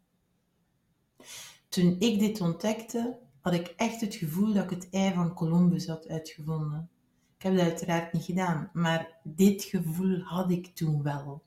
Toen 1.71 1.97
ik 1.99 2.19
dit 2.19 2.41
ontdekte, 2.41 3.19
had 3.41 3.53
ik 3.53 3.75
echt 3.77 4.01
het 4.01 4.15
gevoel 4.15 4.53
dat 4.53 4.65
ik 4.65 4.71
het 4.71 4.89
ei 4.91 5.15
van 5.15 5.35
Columbus 5.35 5.87
had 5.87 6.09
uitgevonden. 6.09 6.91
Ik 7.37 7.43
heb 7.43 7.57
dat 7.57 7.65
uiteraard 7.65 8.13
niet 8.13 8.25
gedaan, 8.25 8.71
maar 8.73 9.19
dit 9.23 9.63
gevoel 9.63 10.21
had 10.21 10.51
ik 10.51 10.67
toen 10.67 11.03
wel. 11.03 11.43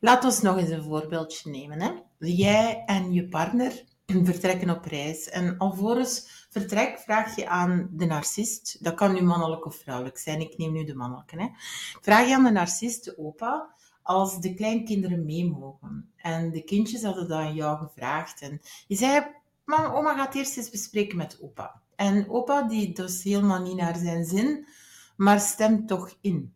Laat 0.00 0.24
ons 0.24 0.40
nog 0.40 0.56
eens 0.56 0.68
een 0.68 0.82
voorbeeldje 0.82 1.50
nemen. 1.50 1.80
Hè? 1.80 1.90
Jij 2.18 2.82
en 2.86 3.12
je 3.12 3.28
partner 3.28 3.84
vertrekken 4.06 4.70
op 4.70 4.84
reis. 4.84 5.28
En 5.28 5.58
alvorens 5.58 6.46
vertrek 6.50 6.98
vraag 6.98 7.36
je 7.36 7.48
aan 7.48 7.88
de 7.92 8.06
narcist, 8.06 8.84
dat 8.84 8.94
kan 8.94 9.12
nu 9.12 9.22
mannelijk 9.22 9.66
of 9.66 9.76
vrouwelijk 9.76 10.18
zijn, 10.18 10.40
ik 10.40 10.58
neem 10.58 10.72
nu 10.72 10.84
de 10.84 10.94
mannelijke. 10.94 11.42
Hè? 11.42 11.48
Vraag 12.00 12.28
je 12.28 12.34
aan 12.34 12.44
de 12.44 12.50
narcist, 12.50 13.04
de 13.04 13.18
opa, 13.18 13.74
als 14.04 14.40
de 14.40 14.54
kleinkinderen 14.54 15.24
mee 15.24 15.50
mogen. 15.50 16.10
En 16.16 16.50
de 16.50 16.62
kindjes 16.62 17.02
hadden 17.02 17.28
dat 17.28 17.38
aan 17.38 17.54
jou 17.54 17.78
gevraagd. 17.78 18.40
En 18.40 18.60
je 18.86 18.96
zei, 18.96 19.26
mama, 19.64 19.92
oma 19.92 20.16
gaat 20.16 20.34
eerst 20.34 20.56
eens 20.56 20.70
bespreken 20.70 21.16
met 21.16 21.38
opa. 21.42 21.82
En 21.96 22.30
opa, 22.30 22.62
die 22.62 22.94
dus 22.94 23.22
helemaal 23.22 23.62
niet 23.62 23.76
naar 23.76 23.96
zijn 23.96 24.24
zin, 24.24 24.66
maar 25.16 25.40
stemt 25.40 25.88
toch 25.88 26.16
in. 26.20 26.52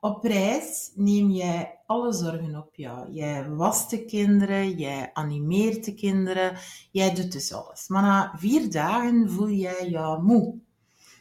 Op 0.00 0.24
reis 0.24 0.92
neem 0.94 1.30
jij 1.30 1.78
alle 1.86 2.12
zorgen 2.12 2.56
op 2.56 2.74
jou. 2.74 3.12
Jij 3.12 3.50
wast 3.50 3.90
de 3.90 4.04
kinderen, 4.04 4.70
jij 4.70 5.10
animeert 5.12 5.84
de 5.84 5.94
kinderen, 5.94 6.56
jij 6.90 7.14
doet 7.14 7.32
dus 7.32 7.52
alles. 7.52 7.88
Maar 7.88 8.02
na 8.02 8.32
vier 8.36 8.70
dagen 8.70 9.30
voel 9.30 9.50
jij 9.50 9.88
jou 9.88 10.22
moe. 10.22 10.58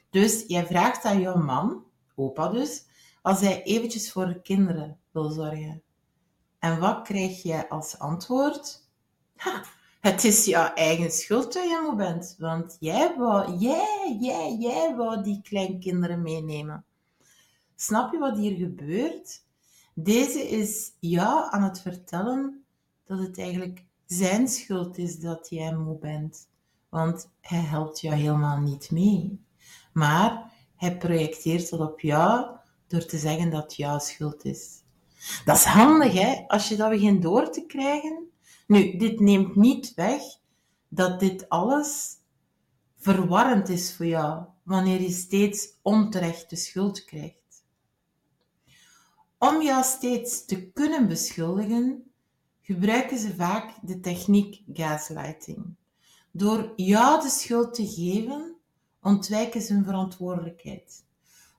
Dus 0.09 0.43
jij 0.47 0.65
vraagt 0.65 1.05
aan 1.05 1.19
jouw 1.19 1.37
man, 1.37 1.83
opa 2.15 2.47
dus, 2.47 2.85
als 3.21 3.41
hij 3.41 3.63
eventjes 3.63 4.11
voor 4.11 4.25
de 4.25 4.41
kinderen 4.41 4.99
wil 5.11 5.29
zorgen. 5.29 5.81
En 6.59 6.79
wat 6.79 7.01
krijg 7.01 7.43
jij 7.43 7.69
als 7.69 7.99
antwoord? 7.99 8.89
Het 10.01 10.23
is 10.23 10.45
jouw 10.45 10.73
eigen 10.73 11.11
schuld 11.11 11.53
dat 11.53 11.63
je 11.63 11.81
moe 11.85 11.95
bent, 11.95 12.35
want 12.39 12.77
jij 12.79 13.15
wou, 13.17 13.57
jij, 13.57 14.17
jij, 14.19 14.57
jij 14.59 14.95
wou 14.95 15.23
die 15.23 15.41
kleinkinderen 15.41 16.21
meenemen. 16.21 16.85
Snap 17.75 18.11
je 18.11 18.19
wat 18.19 18.37
hier 18.37 18.57
gebeurt? 18.57 19.43
Deze 19.93 20.49
is 20.49 20.91
jou 20.99 21.51
aan 21.51 21.63
het 21.63 21.81
vertellen 21.81 22.63
dat 23.05 23.19
het 23.19 23.39
eigenlijk 23.39 23.85
zijn 24.05 24.47
schuld 24.47 24.97
is 24.97 25.19
dat 25.19 25.49
jij 25.49 25.75
moe 25.75 25.97
bent. 25.97 26.47
Want 26.89 27.29
hij 27.41 27.59
helpt 27.61 27.99
jou 27.99 28.15
helemaal 28.15 28.59
niet 28.59 28.91
mee. 28.91 29.45
Maar 29.93 30.51
hij 30.75 30.97
projecteert 30.97 31.69
dat 31.69 31.79
op 31.79 31.99
jou 31.99 32.45
door 32.91 33.05
te 33.05 33.17
zeggen 33.17 33.49
dat 33.49 33.63
het 33.63 33.75
jouw 33.75 33.99
schuld 33.99 34.45
is. 34.45 34.81
Dat 35.45 35.55
is 35.57 35.63
handig, 35.63 36.13
hè? 36.13 36.43
Als 36.47 36.69
je 36.69 36.75
dat 36.75 36.89
begint 36.89 37.21
door 37.21 37.51
te 37.51 37.65
krijgen. 37.65 38.29
Nu, 38.67 38.97
dit 38.97 39.19
neemt 39.19 39.55
niet 39.55 39.93
weg 39.93 40.21
dat 40.87 41.19
dit 41.19 41.49
alles 41.49 42.17
verwarrend 42.97 43.69
is 43.69 43.95
voor 43.95 44.05
jou 44.05 44.45
wanneer 44.63 45.01
je 45.01 45.11
steeds 45.11 45.67
onterecht 45.81 46.49
de 46.49 46.55
schuld 46.55 47.05
krijgt. 47.05 47.63
Om 49.37 49.61
jou 49.61 49.83
steeds 49.83 50.45
te 50.45 50.71
kunnen 50.71 51.07
beschuldigen, 51.07 52.11
gebruiken 52.61 53.19
ze 53.19 53.35
vaak 53.35 53.73
de 53.81 53.99
techniek 53.99 54.63
gaslighting. 54.73 55.75
Door 56.31 56.73
jou 56.75 57.21
de 57.21 57.29
schuld 57.29 57.73
te 57.73 57.87
geven, 57.87 58.55
ontwijken 59.01 59.61
ze 59.61 59.73
hun 59.73 59.83
verantwoordelijkheid. 59.83 61.05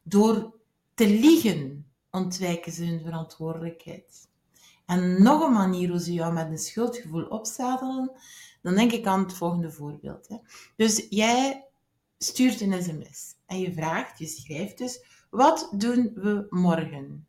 Door 0.03 0.61
te 0.94 1.08
liegen, 1.08 1.87
ontwijken 2.11 2.72
ze 2.72 2.84
hun 2.84 3.00
verantwoordelijkheid. 3.00 4.28
En 4.87 5.22
nog 5.22 5.42
een 5.46 5.52
manier 5.52 5.88
hoe 5.88 6.00
ze 6.00 6.12
jou 6.12 6.32
met 6.32 6.50
een 6.50 6.58
schuldgevoel 6.58 7.25
opzadelen, 7.25 8.12
dan 8.62 8.75
denk 8.75 8.92
ik 8.92 9.06
aan 9.06 9.22
het 9.22 9.32
volgende 9.32 9.70
voorbeeld. 9.70 10.28
Hè. 10.28 10.37
Dus 10.76 11.06
jij 11.11 11.66
stuurt 12.18 12.61
een 12.61 12.82
sms 12.82 13.34
en 13.46 13.61
je 13.61 13.72
vraagt, 13.72 14.18
je 14.18 14.26
schrijft 14.26 14.78
dus, 14.78 15.04
wat 15.30 15.72
doen 15.76 16.12
we 16.14 16.46
morgen? 16.50 17.26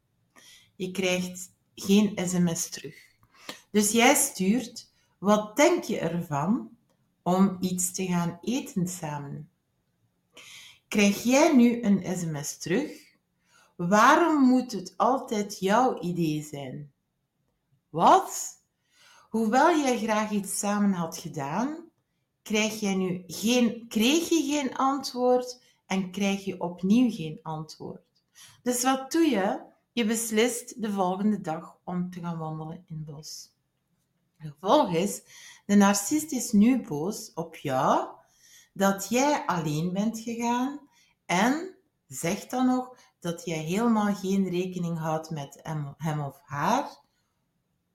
Je 0.75 0.91
krijgt 0.91 1.51
geen 1.75 2.13
sms 2.27 2.69
terug. 2.69 2.95
Dus 3.71 3.91
jij 3.91 4.15
stuurt, 4.15 4.91
wat 5.17 5.55
denk 5.55 5.83
je 5.83 5.99
ervan 5.99 6.69
om 7.21 7.57
iets 7.59 7.91
te 7.91 8.05
gaan 8.05 8.37
eten 8.41 8.87
samen? 8.87 9.49
Krijg 10.87 11.23
jij 11.23 11.55
nu 11.55 11.83
een 11.83 12.17
sms 12.17 12.57
terug? 12.57 13.02
Waarom 13.87 14.43
moet 14.43 14.71
het 14.71 14.93
altijd 14.97 15.59
jouw 15.59 15.99
idee 15.99 16.43
zijn? 16.43 16.91
Wat? 17.89 18.61
Hoewel 19.29 19.77
jij 19.77 19.97
graag 19.97 20.31
iets 20.31 20.59
samen 20.59 20.91
had 20.91 21.17
gedaan, 21.17 21.89
krijg 22.41 22.79
jij 22.79 22.95
nu 22.95 23.23
geen, 23.27 23.87
kreeg 23.87 24.29
je 24.29 24.43
geen 24.43 24.75
antwoord 24.75 25.61
en 25.85 26.11
krijg 26.11 26.45
je 26.45 26.61
opnieuw 26.61 27.11
geen 27.11 27.39
antwoord. 27.41 28.01
Dus 28.61 28.83
wat 28.83 29.11
doe 29.11 29.29
je? 29.29 29.59
Je 29.91 30.05
beslist 30.05 30.81
de 30.81 30.91
volgende 30.91 31.41
dag 31.41 31.77
om 31.83 32.09
te 32.09 32.19
gaan 32.19 32.37
wandelen 32.37 32.85
in 32.89 32.95
het 32.95 33.05
bos. 33.05 33.51
Gevolg 34.37 34.93
is, 34.93 35.21
de 35.65 35.75
narcist 35.75 36.31
is 36.31 36.51
nu 36.51 36.81
boos 36.81 37.31
op 37.33 37.55
jou 37.55 38.07
dat 38.73 39.09
jij 39.09 39.45
alleen 39.45 39.93
bent 39.93 40.19
gegaan 40.19 40.79
en 41.25 41.62
zegt 42.13 42.51
dan 42.51 42.65
nog 42.65 42.97
dat 43.19 43.45
jij 43.45 43.59
helemaal 43.59 44.15
geen 44.15 44.49
rekening 44.49 44.97
houdt 44.97 45.29
met 45.29 45.59
hem 45.97 46.21
of 46.21 46.39
haar 46.43 47.01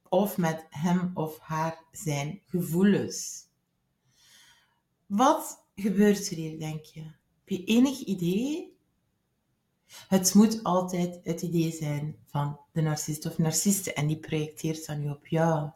of 0.08 0.37
met 0.37 0.66
hem 0.70 1.10
of 1.14 1.38
haar 1.38 1.84
zijn 1.92 2.42
gevoelens. 2.46 3.46
Wat 5.06 5.66
gebeurt 5.75 6.30
er 6.30 6.37
hier, 6.37 6.58
denk 6.58 6.84
je? 6.84 7.00
Heb 7.00 7.48
je 7.48 7.64
enig 7.64 7.98
idee 7.98 8.78
het 10.08 10.34
moet 10.34 10.62
altijd 10.62 11.20
het 11.22 11.42
idee 11.42 11.72
zijn 11.72 12.16
van 12.26 12.60
de 12.72 12.80
narcist 12.80 13.26
of 13.26 13.38
narciste 13.38 13.92
en 13.92 14.06
die 14.06 14.18
projecteert 14.18 14.87
dan 14.87 15.00
nu 15.00 15.10
op 15.10 15.26
jou. 15.26 15.70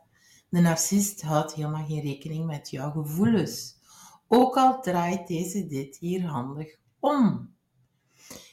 De 0.49 0.61
narcist 0.61 1.23
houdt 1.23 1.55
helemaal 1.55 1.87
geen 1.87 2.01
rekening 2.01 2.47
met 2.47 2.71
jouw 2.71 2.91
gevoelens. 2.91 3.77
Ook 4.29 4.57
al 4.57 4.81
draait 4.81 5.29
deze 5.29 5.67
dit 5.67 5.97
hier 5.97 6.27
handig 6.27 6.77
om. 6.99 7.55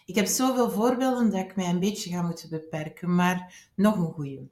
Ik 0.09 0.15
heb 0.15 0.25
zoveel 0.25 0.71
voorbeelden 0.71 1.31
dat 1.31 1.39
ik 1.39 1.55
mij 1.55 1.69
een 1.69 1.79
beetje 1.79 2.09
ga 2.09 2.21
moeten 2.21 2.49
beperken, 2.49 3.15
maar 3.15 3.69
nog 3.75 3.95
een 3.97 4.11
goeie. 4.11 4.51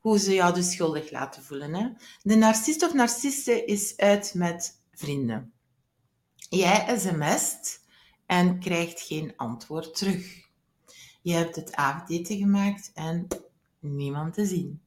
Hoe 0.00 0.18
ze 0.18 0.34
jou 0.34 0.54
dus 0.54 0.72
schuldig 0.72 1.10
laten 1.10 1.42
voelen. 1.42 1.74
Hè? 1.74 1.88
De 2.22 2.34
narcist 2.34 2.82
of 2.82 2.94
narciste 2.94 3.64
is 3.64 3.96
uit 3.96 4.34
met 4.34 4.80
vrienden. 4.92 5.52
Jij 6.48 6.98
sms't 6.98 7.84
en 8.26 8.58
krijgt 8.58 9.00
geen 9.00 9.32
antwoord 9.36 9.96
terug. 9.96 10.48
Je 11.22 11.32
hebt 11.32 11.56
het 11.56 11.74
avondeten 11.74 12.36
gemaakt 12.36 12.90
en 12.94 13.26
niemand 13.78 14.34
te 14.34 14.46
zien. 14.46 14.82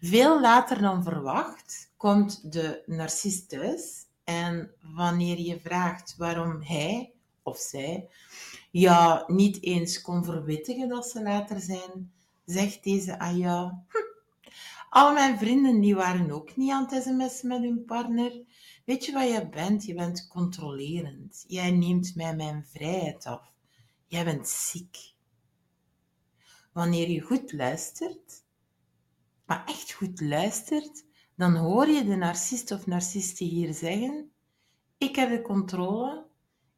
Veel 0.00 0.40
later 0.40 0.80
dan 0.80 1.02
verwacht 1.02 1.92
komt 1.96 2.52
de 2.52 2.82
narcist 2.86 3.48
thuis 3.48 4.06
en 4.24 4.70
wanneer 4.80 5.38
je 5.38 5.60
vraagt 5.60 6.14
waarom 6.16 6.62
hij 6.62 7.12
of 7.42 7.58
zij 7.58 8.08
ja 8.72 9.24
niet 9.26 9.62
eens 9.62 10.00
kon 10.00 10.24
verwittigen 10.24 10.88
dat 10.88 11.06
ze 11.06 11.22
later 11.22 11.60
zijn, 11.60 12.12
zegt 12.44 12.84
deze 12.84 13.18
aan 13.18 13.36
jou, 13.36 13.72
hm, 13.88 14.12
al 14.90 15.12
mijn 15.12 15.38
vrienden 15.38 15.80
die 15.80 15.94
waren 15.94 16.30
ook 16.30 16.56
niet 16.56 16.70
aan 16.70 16.86
het 16.90 17.02
sms 17.02 17.42
met 17.42 17.62
hun 17.62 17.84
partner. 17.84 18.42
Weet 18.84 19.04
je 19.04 19.12
wat 19.12 19.28
je 19.28 19.48
bent? 19.48 19.84
Je 19.84 19.94
bent 19.94 20.28
controlerend. 20.28 21.44
Jij 21.46 21.70
neemt 21.70 22.14
mij 22.14 22.36
mijn 22.36 22.64
vrijheid 22.64 23.26
af. 23.26 23.52
Jij 24.06 24.24
bent 24.24 24.48
ziek. 24.48 25.14
Wanneer 26.72 27.10
je 27.10 27.20
goed 27.20 27.52
luistert, 27.52 28.44
maar 29.46 29.64
echt 29.66 29.92
goed 29.92 30.20
luistert, 30.20 31.04
dan 31.34 31.56
hoor 31.56 31.88
je 31.88 32.04
de 32.04 32.16
narcist 32.16 32.70
of 32.70 32.86
narciste 32.86 33.44
hier 33.44 33.74
zeggen: 33.74 34.32
Ik 34.98 35.16
heb 35.16 35.28
de 35.28 35.42
controle, 35.42 36.26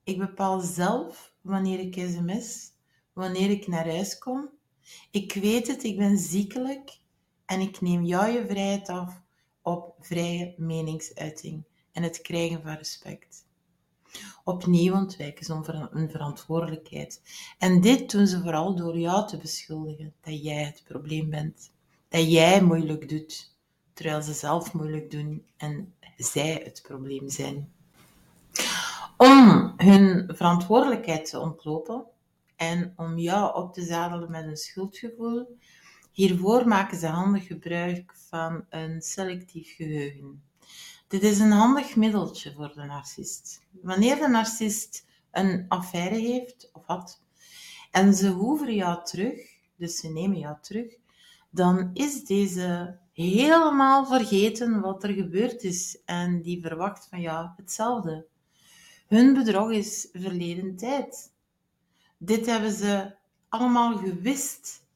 ik 0.04 0.18
bepaal 0.18 0.60
zelf 0.60 1.34
wanneer 1.44 1.78
ik 1.78 1.94
sms, 1.94 2.72
wanneer 3.12 3.50
ik 3.50 3.66
naar 3.66 3.88
huis 3.88 4.18
kom. 4.18 4.48
Ik 5.10 5.34
weet 5.34 5.66
het, 5.66 5.84
ik 5.84 5.96
ben 5.96 6.18
ziekelijk 6.18 6.98
en 7.44 7.60
ik 7.60 7.80
neem 7.80 8.04
jou 8.04 8.32
je 8.32 8.46
vrijheid 8.46 8.88
af 8.88 9.22
op 9.62 9.94
vrije 10.00 10.54
meningsuiting 10.56 11.64
en 11.92 12.02
het 12.02 12.20
krijgen 12.20 12.62
van 12.62 12.74
respect. 12.74 13.44
Opnieuw 14.44 14.94
ontwijken 14.94 15.44
ze 15.44 15.52
een 15.90 16.10
verantwoordelijkheid. 16.10 17.22
En 17.58 17.80
dit 17.80 18.10
doen 18.10 18.26
ze 18.26 18.40
vooral 18.40 18.76
door 18.76 18.98
jou 18.98 19.28
te 19.28 19.36
beschuldigen 19.36 20.14
dat 20.20 20.42
jij 20.42 20.64
het 20.64 20.82
probleem 20.84 21.30
bent. 21.30 21.70
Dat 22.08 22.30
jij 22.32 22.62
moeilijk 22.62 23.08
doet, 23.08 23.56
terwijl 23.92 24.22
ze 24.22 24.32
zelf 24.32 24.72
moeilijk 24.72 25.10
doen 25.10 25.44
en 25.56 25.94
zij 26.16 26.60
het 26.64 26.82
probleem 26.82 27.28
zijn. 27.28 27.74
Om 29.25 29.73
hun 29.76 30.25
verantwoordelijkheid 30.37 31.31
te 31.31 31.38
ontlopen 31.38 32.04
en 32.57 32.93
om 32.97 33.19
jou 33.19 33.57
op 33.57 33.73
te 33.73 33.83
zadelen 33.83 34.31
met 34.31 34.45
een 34.45 34.57
schuldgevoel, 34.57 35.59
hiervoor 36.12 36.69
maken 36.69 36.99
ze 36.99 37.07
handig 37.07 37.47
gebruik 37.47 38.14
van 38.28 38.64
een 38.71 39.02
selectief 39.02 39.76
geheugen. 39.76 40.43
Dit 41.09 41.23
is 41.23 41.38
een 41.38 41.50
handig 41.50 41.97
middeltje 41.97 42.52
voor 42.52 42.73
de 42.75 42.85
narcist. 42.85 43.62
Wanneer 43.83 44.16
de 44.16 44.28
narcist 44.28 45.07
een 45.31 45.64
affaire 45.69 46.19
heeft 46.19 46.71
of 46.73 46.87
had 46.87 47.21
en 47.90 48.14
ze 48.14 48.28
hoeven 48.28 48.75
jou 48.75 49.04
terug, 49.04 49.40
dus 49.76 50.00
ze 50.00 50.09
nemen 50.09 50.38
jou 50.38 50.57
terug, 50.61 50.97
dan 51.50 51.90
is 51.93 52.25
deze 52.25 52.99
helemaal 53.12 54.07
vergeten 54.07 54.81
wat 54.81 55.04
er 55.04 55.12
gebeurd 55.12 55.62
is 55.62 55.99
en 56.04 56.43
die 56.43 56.62
verwacht 56.62 57.07
van 57.09 57.21
jou 57.21 57.49
hetzelfde. 57.57 58.26
Hun 59.06 59.34
bedrog 59.34 59.70
is 59.70 60.08
verleden 60.12 60.76
tijd. 60.76 61.32
Dit 62.18 62.46
hebben 62.46 62.73
ze 62.73 63.14
allemaal 63.49 63.96
gewist 63.96 64.87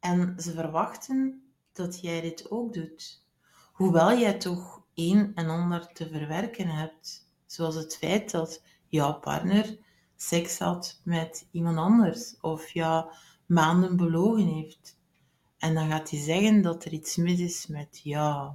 en 0.00 0.34
ze 0.38 0.52
verwachten 0.52 1.42
dat 1.72 2.00
jij 2.00 2.20
dit 2.20 2.50
ook 2.50 2.72
doet. 2.72 3.24
Hoewel 3.72 4.18
jij 4.18 4.38
toch 4.38 4.82
een 4.94 5.32
en 5.34 5.48
ander 5.48 5.92
te 5.92 6.08
verwerken 6.08 6.68
hebt. 6.68 7.30
Zoals 7.46 7.74
het 7.74 7.96
feit 7.96 8.30
dat 8.30 8.62
jouw 8.88 9.18
partner 9.18 9.78
seks 10.16 10.58
had 10.58 11.00
met 11.04 11.46
iemand 11.50 11.76
anders 11.76 12.40
of 12.40 12.70
jou 12.70 13.12
maanden 13.46 13.96
belogen 13.96 14.46
heeft. 14.46 14.98
En 15.58 15.74
dan 15.74 15.88
gaat 15.88 16.10
hij 16.10 16.20
zeggen 16.20 16.62
dat 16.62 16.84
er 16.84 16.92
iets 16.92 17.16
mis 17.16 17.38
is 17.38 17.66
met 17.66 18.00
jou. 18.02 18.52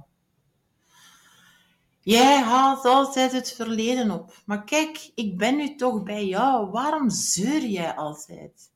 Jij 2.08 2.42
haalt 2.42 2.84
altijd 2.84 3.32
het 3.32 3.52
verleden 3.52 4.10
op. 4.10 4.42
Maar 4.46 4.64
kijk, 4.64 5.10
ik 5.14 5.38
ben 5.38 5.56
nu 5.56 5.74
toch 5.74 6.02
bij 6.02 6.26
jou. 6.26 6.70
Waarom 6.70 7.10
zeur 7.10 7.64
jij 7.64 7.94
altijd? 7.94 8.70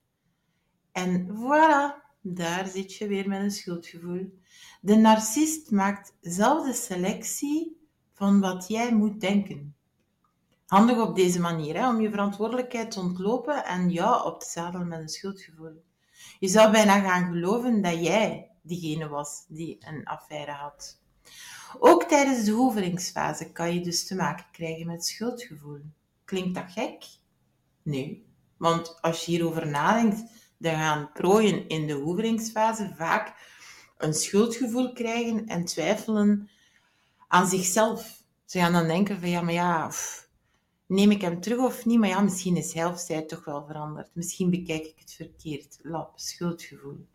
En 0.93 1.29
voilà, 1.29 2.05
daar 2.21 2.67
zit 2.67 2.95
je 2.95 3.07
weer 3.07 3.29
met 3.29 3.41
een 3.41 3.51
schuldgevoel. 3.51 4.39
De 4.81 4.95
narcist 4.95 5.71
maakt 5.71 6.15
zelf 6.21 6.67
de 6.67 6.73
selectie 6.73 7.87
van 8.15 8.41
wat 8.41 8.69
jij 8.69 8.95
moet 8.95 9.21
denken. 9.21 9.77
Handig 10.67 10.99
op 10.99 11.17
deze 11.17 11.41
manier, 11.41 11.77
hè, 11.77 11.89
om 11.89 12.01
je 12.01 12.11
verantwoordelijkheid 12.11 12.91
te 12.91 13.01
ontlopen 13.01 13.65
en 13.65 13.91
jou 13.91 14.27
op 14.27 14.41
te 14.41 14.51
zadelen 14.51 14.89
met 14.89 15.01
een 15.01 15.09
schuldgevoel. 15.09 15.85
Je 16.39 16.49
zou 16.49 16.73
bijna 16.73 17.01
gaan 17.01 17.33
geloven 17.33 17.83
dat 17.83 18.05
jij 18.05 18.51
diegene 18.63 19.09
was 19.09 19.45
die 19.49 19.77
een 19.81 20.05
affaire 20.05 20.53
had. 20.53 21.02
Ook 21.79 22.05
tijdens 22.05 22.45
de 22.45 22.51
hoeveringsfase 22.51 23.53
kan 23.53 23.75
je 23.75 23.81
dus 23.81 24.07
te 24.07 24.15
maken 24.15 24.47
krijgen 24.53 24.87
met 24.87 25.05
schuldgevoel. 25.05 25.81
Klinkt 26.25 26.55
dat 26.55 26.73
gek? 26.73 27.05
Nee, 27.83 28.27
want 28.57 29.01
als 29.01 29.25
je 29.25 29.31
hierover 29.31 29.67
nadenkt, 29.67 30.23
dan 30.59 30.75
gaan 30.75 31.11
prooien 31.13 31.69
in 31.69 31.87
de 31.87 31.93
hoeveringsfase 31.93 32.93
vaak 32.97 33.35
een 33.99 34.15
schuldgevoel 34.15 34.93
krijgen 34.93 35.47
en 35.47 35.65
twijfelen 35.65 36.51
aan 37.29 37.47
zichzelf. 37.47 38.23
Ze 38.45 38.59
gaan 38.59 38.73
dan 38.73 38.87
denken 38.87 39.21
van 39.21 39.29
ja, 39.29 39.41
maar 39.41 39.53
ja, 39.53 39.91
neem 40.87 41.11
ik 41.11 41.21
hem 41.21 41.41
terug 41.41 41.59
of 41.59 41.85
niet? 41.85 41.99
Maar 41.99 42.09
ja, 42.09 42.21
misschien 42.21 42.57
is 42.57 42.73
hij 42.73 42.87
of 42.87 43.01
zij 43.01 43.23
toch 43.23 43.45
wel 43.45 43.67
veranderd. 43.67 44.11
Misschien 44.15 44.51
bekijk 44.51 44.85
ik 44.85 44.99
het 44.99 45.13
verkeerd. 45.13 45.79
Lap, 45.83 46.13
schuldgevoel. 46.15 47.07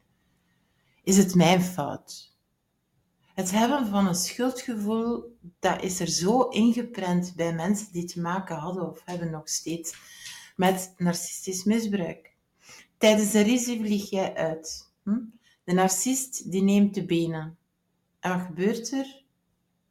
Is 1.04 1.18
het 1.18 1.36
mijn 1.36 1.62
fout? 1.62 2.37
Het 3.38 3.52
hebben 3.52 3.88
van 3.88 4.08
een 4.08 4.16
schuldgevoel, 4.16 5.38
dat 5.60 5.84
is 5.84 6.00
er 6.00 6.08
zo 6.08 6.42
ingeprent 6.42 7.34
bij 7.36 7.54
mensen 7.54 7.92
die 7.92 8.06
te 8.06 8.22
maken 8.22 8.56
hadden 8.56 8.90
of 8.90 9.02
hebben 9.06 9.30
nog 9.30 9.50
steeds 9.50 9.96
met 10.56 10.94
narcistisch 10.98 11.64
misbruik. 11.64 12.36
Tijdens 12.98 13.32
de 13.32 13.42
risi 13.42 13.78
vlieg 13.78 14.10
jij 14.10 14.36
uit. 14.36 14.92
Hm? 15.04 15.20
De 15.64 15.74
narcist 15.74 16.52
die 16.52 16.64
neemt 16.64 16.94
de 16.94 17.06
benen. 17.06 17.58
En 18.20 18.32
wat 18.32 18.46
gebeurt 18.46 18.92
er? 18.92 19.24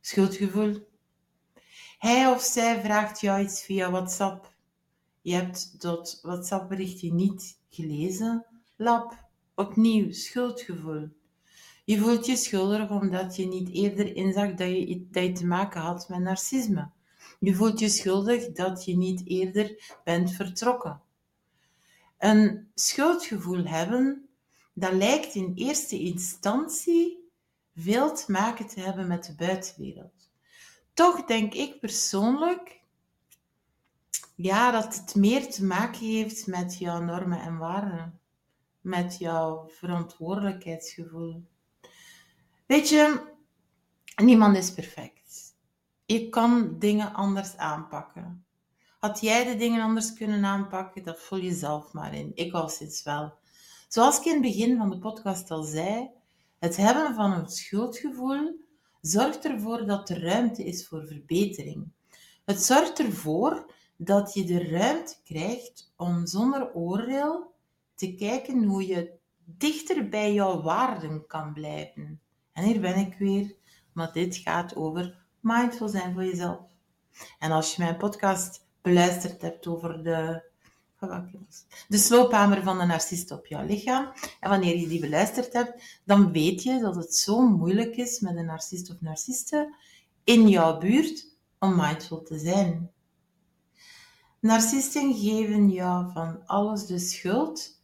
Schuldgevoel. 0.01 0.89
Hij 1.99 2.27
of 2.27 2.43
zij 2.43 2.81
vraagt 2.81 3.21
jou 3.21 3.43
iets 3.43 3.63
via 3.63 3.91
WhatsApp. 3.91 4.55
Je 5.21 5.35
hebt 5.35 5.81
dat 5.81 6.19
WhatsApp-berichtje 6.23 7.13
niet 7.13 7.59
gelezen. 7.69 8.47
Lap, 8.77 9.25
opnieuw, 9.55 10.13
schuldgevoel. 10.13 11.16
Je 11.87 11.99
voelt 11.99 12.27
je 12.27 12.37
schuldig 12.37 12.91
omdat 12.91 13.37
je 13.37 13.47
niet 13.47 13.69
eerder 13.73 14.17
inzag 14.17 14.55
dat 14.55 14.69
je, 14.69 15.07
dat 15.11 15.23
je 15.23 15.33
te 15.33 15.47
maken 15.47 15.81
had 15.81 16.09
met 16.09 16.21
narcisme. 16.21 16.91
Je 17.41 17.55
voelt 17.55 17.79
je 17.79 17.89
schuldig 17.89 18.53
dat 18.53 18.85
je 18.85 18.97
niet 18.97 19.27
eerder 19.27 19.97
bent 20.05 20.33
vertrokken. 20.33 21.01
Een 22.19 22.69
schuldgevoel 22.75 23.65
hebben, 23.65 24.29
dat 24.73 24.93
lijkt 24.93 25.35
in 25.35 25.53
eerste 25.55 25.99
instantie 25.99 27.31
veel 27.77 28.15
te 28.15 28.33
maken 28.33 28.67
te 28.67 28.81
hebben 28.81 29.07
met 29.07 29.25
de 29.25 29.35
buitenwereld. 29.35 30.31
Toch 30.95 31.25
denk 31.25 31.55
ik 31.55 31.81
persoonlijk 31.81 32.81
ja, 34.35 34.71
dat 34.71 34.97
het 34.97 35.15
meer 35.15 35.51
te 35.51 35.65
maken 35.65 36.07
heeft 36.07 36.47
met 36.47 36.79
jouw 36.79 37.03
normen 37.03 37.41
en 37.41 37.59
waarden, 37.59 38.21
met 38.81 39.19
jouw 39.19 39.69
verantwoordelijkheidsgevoel. 39.69 41.45
Weet 42.67 42.89
je, 42.89 43.21
niemand 44.23 44.57
is 44.57 44.73
perfect. 44.73 45.55
Je 46.07 46.29
kan 46.29 46.79
dingen 46.79 47.15
anders 47.15 47.57
aanpakken. 47.57 48.45
Had 48.99 49.21
jij 49.21 49.45
de 49.45 49.57
dingen 49.57 49.83
anders 49.83 50.13
kunnen 50.13 50.45
aanpakken, 50.45 51.05
dat 51.05 51.21
voel 51.21 51.39
je 51.39 51.55
zelf 51.55 51.93
maar 51.93 52.15
in. 52.15 52.33
Ik 52.35 52.53
al 52.53 52.69
sinds 52.69 53.03
wel. 53.03 53.35
Zoals 53.89 54.19
ik 54.19 54.25
in 54.25 54.33
het 54.33 54.43
begin 54.43 54.77
van 54.77 54.91
de 54.91 54.99
podcast 54.99 55.51
al 55.51 55.63
zei, 55.63 56.11
het 56.59 56.77
hebben 56.77 57.15
van 57.15 57.33
een 57.33 57.49
schuldgevoel 57.49 58.65
zorgt 59.01 59.45
ervoor 59.45 59.87
dat 59.87 60.11
er 60.11 60.23
ruimte 60.23 60.65
is 60.65 60.89
voor 60.89 61.07
verbetering. 61.07 61.89
Het 62.45 62.63
zorgt 62.63 62.99
ervoor 62.99 63.73
dat 63.97 64.35
je 64.35 64.45
de 64.45 64.69
ruimte 64.69 65.17
krijgt 65.25 65.93
om 65.97 66.27
zonder 66.27 66.75
oordeel 66.75 67.55
te 67.95 68.15
kijken 68.15 68.65
hoe 68.65 68.87
je 68.87 69.13
dichter 69.45 70.09
bij 70.09 70.33
jouw 70.33 70.63
waarden 70.63 71.27
kan 71.27 71.53
blijven. 71.53 72.21
En 72.57 72.65
hier 72.65 72.81
ben 72.81 72.97
ik 72.97 73.15
weer, 73.19 73.55
maar 73.93 74.13
dit 74.13 74.37
gaat 74.37 74.77
over 74.77 75.19
mindful 75.41 75.89
zijn 75.89 76.13
voor 76.13 76.25
jezelf. 76.25 76.61
En 77.39 77.51
als 77.51 77.75
je 77.75 77.83
mijn 77.83 77.97
podcast 77.97 78.67
beluisterd 78.83 79.43
hebt 79.43 79.67
over 79.67 80.03
de, 80.03 80.43
de 81.89 81.99
sloophamer 81.99 82.63
van 82.63 82.79
de 82.79 82.85
narcist 82.85 83.31
op 83.31 83.47
jouw 83.47 83.67
lichaam, 83.67 84.13
en 84.41 84.51
wanneer 84.51 84.77
je 84.79 84.89
die 84.89 85.01
beluisterd 85.01 85.53
hebt, 85.53 86.01
dan 86.05 86.33
weet 86.33 86.63
je 86.63 86.81
dat 86.81 86.97
het 86.97 87.15
zo 87.15 87.49
moeilijk 87.49 87.97
is 87.97 88.21
met 88.21 88.37
een 88.37 88.47
narcist 88.47 88.91
of 88.91 89.01
narciste 89.01 89.75
in 90.25 90.49
jouw 90.49 90.79
buurt 90.79 91.37
om 91.59 91.77
mindful 91.77 92.23
te 92.23 92.39
zijn. 92.39 92.91
Narcisten 94.41 95.15
geven 95.15 95.71
jou 95.71 96.13
van 96.13 96.47
alles 96.47 96.87
de 96.87 96.99
schuld, 96.99 97.76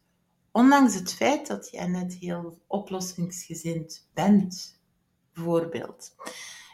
ondanks 0.53 0.95
het 0.95 1.13
feit 1.13 1.47
dat 1.47 1.69
je 1.71 1.81
net 1.81 2.13
heel 2.13 2.61
oplossingsgezind 2.67 4.09
bent. 4.13 4.81
Bijvoorbeeld, 5.33 6.15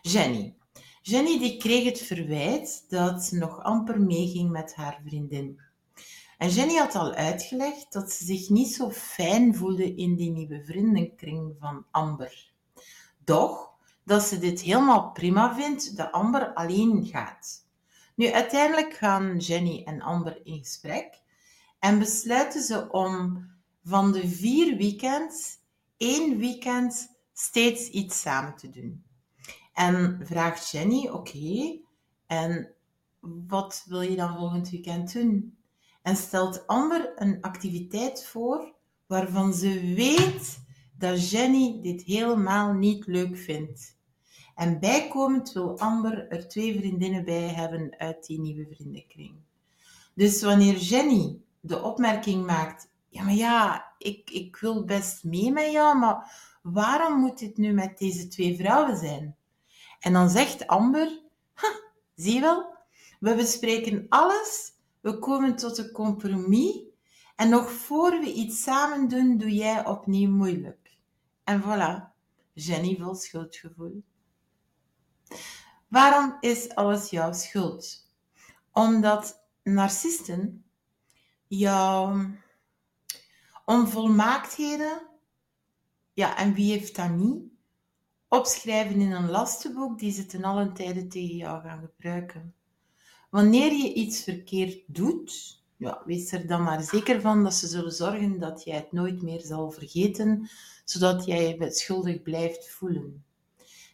Jenny. 0.01 0.55
Jenny 1.01 1.39
die 1.39 1.57
kreeg 1.57 1.83
het 1.83 2.01
verwijt 2.01 2.85
dat 2.89 3.23
ze 3.23 3.37
nog 3.37 3.63
amper 3.63 4.01
meeging 4.01 4.51
met 4.51 4.75
haar 4.75 5.01
vriendin. 5.05 5.59
En 6.37 6.49
Jenny 6.49 6.75
had 6.75 6.95
al 6.95 7.13
uitgelegd 7.13 7.93
dat 7.93 8.11
ze 8.11 8.25
zich 8.25 8.49
niet 8.49 8.73
zo 8.73 8.91
fijn 8.91 9.55
voelde 9.55 9.95
in 9.95 10.15
die 10.15 10.31
nieuwe 10.31 10.63
vriendenkring 10.65 11.55
van 11.59 11.85
Amber. 11.91 12.51
Doch 13.23 13.69
dat 14.03 14.23
ze 14.23 14.39
dit 14.39 14.61
helemaal 14.61 15.11
prima 15.11 15.55
vindt 15.55 15.97
dat 15.97 16.11
Amber 16.11 16.53
alleen 16.53 17.05
gaat. 17.05 17.67
Nu, 18.15 18.31
uiteindelijk 18.31 18.93
gaan 18.93 19.37
Jenny 19.37 19.81
en 19.85 20.01
Amber 20.01 20.39
in 20.43 20.57
gesprek 20.57 21.21
en 21.79 21.99
besluiten 21.99 22.61
ze 22.61 22.91
om 22.91 23.47
van 23.89 24.11
de 24.11 24.27
vier 24.27 24.77
weekends 24.77 25.57
één 25.97 26.37
weekend 26.37 27.17
steeds 27.33 27.89
iets 27.89 28.21
samen 28.21 28.55
te 28.55 28.69
doen. 28.69 29.03
En 29.73 30.19
vraagt 30.23 30.69
Jenny, 30.69 31.07
oké, 31.07 31.79
en 32.25 32.73
wat 33.19 33.85
wil 33.87 34.01
je 34.01 34.15
dan 34.15 34.37
volgend 34.37 34.69
weekend 34.69 35.13
doen? 35.13 35.57
En 36.01 36.15
stelt 36.15 36.67
Amber 36.67 37.11
een 37.15 37.41
activiteit 37.41 38.25
voor 38.25 38.73
waarvan 39.07 39.53
ze 39.53 39.93
weet 39.95 40.59
dat 40.97 41.29
Jenny 41.29 41.79
dit 41.81 42.03
helemaal 42.03 42.73
niet 42.73 43.05
leuk 43.05 43.37
vindt. 43.37 43.97
En 44.55 44.79
bijkomend 44.79 45.51
wil 45.51 45.79
Amber 45.79 46.27
er 46.27 46.47
twee 46.47 46.77
vriendinnen 46.77 47.25
bij 47.25 47.47
hebben 47.47 47.95
uit 47.97 48.25
die 48.25 48.39
nieuwe 48.39 48.67
vriendenkring. 48.75 49.35
Dus 50.13 50.41
wanneer 50.41 50.77
Jenny 50.77 51.39
de 51.59 51.81
opmerking 51.81 52.45
maakt, 52.45 52.88
ja 53.09 53.23
maar 53.23 53.33
ja, 53.33 53.91
ik, 53.97 54.29
ik 54.29 54.57
wil 54.57 54.85
best 54.85 55.23
mee 55.23 55.51
met 55.51 55.71
jou, 55.71 55.97
maar 55.97 56.31
waarom 56.61 57.19
moet 57.19 57.39
dit 57.39 57.57
nu 57.57 57.71
met 57.71 57.97
deze 57.97 58.27
twee 58.27 58.55
vrouwen 58.55 58.97
zijn? 58.97 59.37
En 59.99 60.13
dan 60.13 60.29
zegt 60.29 60.67
Amber, 60.67 61.21
zie 62.15 62.33
je 62.33 62.39
wel, 62.39 62.77
we 63.19 63.35
bespreken 63.35 64.05
alles, 64.09 64.73
we 65.01 65.19
komen 65.19 65.55
tot 65.55 65.77
een 65.77 65.91
compromis 65.91 66.87
en 67.35 67.49
nog 67.49 67.71
voor 67.71 68.19
we 68.19 68.33
iets 68.33 68.63
samen 68.63 69.07
doen, 69.07 69.37
doe 69.37 69.53
jij 69.53 69.85
opnieuw 69.85 70.31
moeilijk. 70.31 70.97
En 71.43 71.61
voilà, 71.61 72.13
Jenny 72.53 72.97
vol 72.99 73.15
schuldgevoel. 73.15 74.03
Waarom 75.87 76.37
is 76.39 76.75
alles 76.75 77.09
jouw 77.09 77.33
schuld? 77.33 78.07
Omdat 78.71 79.43
narcisten 79.63 80.65
jouw 81.47 82.15
onvolmaaktheden, 83.69 85.01
ja, 86.13 86.37
en 86.37 86.53
wie 86.53 86.71
heeft 86.71 86.95
dat 86.95 87.09
niet, 87.09 87.43
opschrijven 88.27 89.01
in 89.01 89.11
een 89.11 89.29
lastenboek 89.29 89.99
die 89.99 90.11
ze 90.11 90.25
ten 90.25 90.43
allen 90.43 90.73
tijde 90.73 91.07
tegen 91.07 91.35
jou 91.35 91.61
gaan 91.61 91.79
gebruiken. 91.79 92.53
Wanneer 93.29 93.71
je 93.71 93.93
iets 93.93 94.23
verkeerd 94.23 94.83
doet, 94.87 95.61
ja, 95.77 96.01
wees 96.05 96.31
er 96.31 96.47
dan 96.47 96.63
maar 96.63 96.81
zeker 96.81 97.21
van 97.21 97.43
dat 97.43 97.53
ze 97.53 97.67
zullen 97.67 97.91
zorgen 97.91 98.39
dat 98.39 98.63
jij 98.63 98.75
het 98.75 98.91
nooit 98.91 99.21
meer 99.21 99.41
zal 99.41 99.71
vergeten, 99.71 100.49
zodat 100.85 101.25
jij 101.25 101.57
je 101.59 101.71
schuldig 101.71 102.21
blijft 102.21 102.69
voelen. 102.69 103.23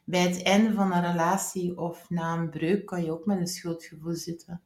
Bij 0.04 0.22
het 0.22 0.44
einde 0.44 0.74
van 0.74 0.92
een 0.92 1.12
relatie 1.12 1.78
of 1.78 2.10
na 2.10 2.38
een 2.38 2.50
breuk 2.50 2.86
kan 2.86 3.04
je 3.04 3.12
ook 3.12 3.26
met 3.26 3.38
een 3.38 3.48
schuldgevoel 3.48 4.14
zitten. 4.14 4.62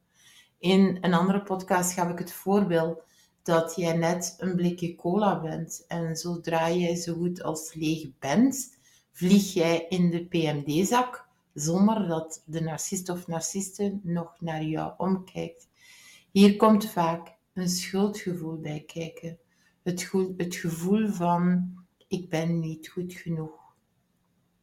In 0.58 0.98
een 1.00 1.14
andere 1.14 1.42
podcast 1.42 1.92
gaf 1.92 2.10
ik 2.10 2.18
het 2.18 2.32
voorbeeld 2.32 3.08
dat 3.42 3.76
jij 3.76 3.96
net 3.96 4.34
een 4.38 4.56
blikje 4.56 4.94
cola 4.94 5.40
bent 5.40 5.84
en 5.88 6.16
zodra 6.16 6.70
jij 6.70 6.94
zo 6.94 7.14
goed 7.14 7.42
als 7.42 7.74
leeg 7.74 8.08
bent, 8.18 8.78
vlieg 9.12 9.52
jij 9.52 9.86
in 9.88 10.10
de 10.10 10.24
PMD-zak 10.24 11.28
zonder 11.54 12.08
dat 12.08 12.42
de 12.46 12.60
narcist 12.60 13.08
of 13.08 13.26
narciste 13.26 13.98
nog 14.02 14.40
naar 14.40 14.64
jou 14.64 14.92
omkijkt. 14.96 15.68
Hier 16.30 16.56
komt 16.56 16.90
vaak 16.90 17.34
een 17.52 17.68
schuldgevoel 17.68 18.56
bij 18.60 18.84
kijken. 18.86 19.38
Het, 19.82 20.12
het 20.36 20.54
gevoel 20.54 21.08
van 21.08 21.70
ik 22.08 22.28
ben 22.28 22.60
niet 22.60 22.88
goed 22.88 23.14
genoeg. 23.14 23.58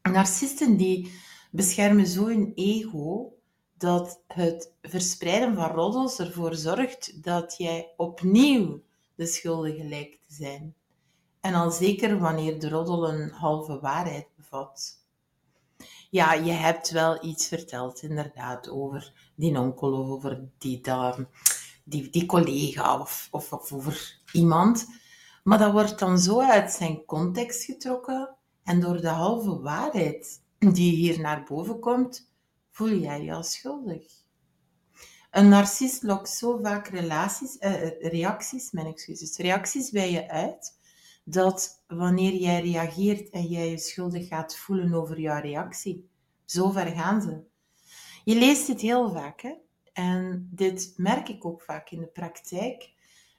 Narcisten 0.01 0.77
die 0.77 1.11
beschermen 1.51 2.07
zo 2.07 2.27
hun 2.27 2.51
ego 2.55 3.36
dat 3.77 4.21
het 4.27 4.73
verspreiden 4.81 5.55
van 5.55 5.71
roddels 5.71 6.19
ervoor 6.19 6.55
zorgt 6.55 7.23
dat 7.23 7.55
jij 7.57 7.93
opnieuw 7.97 8.81
de 9.15 9.25
schuldige 9.25 9.83
lijkt 9.83 10.27
te 10.27 10.33
zijn. 10.33 10.75
En 11.39 11.53
al 11.53 11.71
zeker 11.71 12.19
wanneer 12.19 12.59
de 12.59 12.69
roddel 12.69 13.09
een 13.09 13.31
halve 13.31 13.79
waarheid 13.79 14.27
bevat. 14.35 15.05
Ja, 16.09 16.33
je 16.33 16.51
hebt 16.51 16.89
wel 16.89 17.25
iets 17.25 17.47
verteld, 17.47 18.01
inderdaad, 18.01 18.69
over 18.69 19.31
die 19.35 19.59
onkel 19.59 19.93
of 19.93 20.09
over 20.09 20.49
die, 20.57 20.81
die, 21.83 22.09
die 22.09 22.25
collega 22.25 22.99
of, 22.99 23.27
of, 23.31 23.53
of 23.53 23.73
over 23.73 24.19
iemand. 24.31 24.87
Maar 25.43 25.57
dat 25.57 25.71
wordt 25.71 25.99
dan 25.99 26.19
zo 26.19 26.41
uit 26.41 26.71
zijn 26.71 27.05
context 27.05 27.63
getrokken 27.63 28.35
en 28.63 28.79
door 28.79 29.01
de 29.01 29.07
halve 29.07 29.59
waarheid 29.59 30.41
die 30.59 30.95
hier 30.95 31.19
naar 31.19 31.43
boven 31.43 31.79
komt, 31.79 32.26
voel 32.77 32.97
jij 32.97 33.23
je 33.23 33.33
als 33.33 33.51
schuldig. 33.51 34.03
Een 35.31 35.49
narcist 35.49 36.03
lokt 36.03 36.29
zo 36.29 36.57
vaak 36.57 36.87
relaties, 36.87 37.57
eh, 37.57 38.01
reacties, 38.01 38.71
mijn 38.71 38.87
excuses, 38.87 39.37
reacties 39.37 39.89
bij 39.89 40.11
je 40.11 40.29
uit, 40.29 40.79
dat 41.23 41.83
wanneer 41.87 42.33
jij 42.33 42.61
reageert 42.61 43.29
en 43.29 43.43
jij 43.43 43.69
je 43.69 43.77
schuldig 43.77 44.27
gaat 44.27 44.57
voelen 44.57 44.93
over 44.93 45.19
jouw 45.19 45.41
reactie, 45.41 46.09
zo 46.45 46.71
ver 46.71 46.87
gaan 46.87 47.21
ze. 47.21 47.43
Je 48.23 48.35
leest 48.35 48.67
dit 48.67 48.81
heel 48.81 49.11
vaak, 49.11 49.41
hè? 49.41 49.53
en 49.93 50.49
dit 50.51 50.93
merk 50.97 51.29
ik 51.29 51.45
ook 51.45 51.61
vaak 51.61 51.89
in 51.89 51.99
de 51.99 52.07
praktijk. 52.07 52.91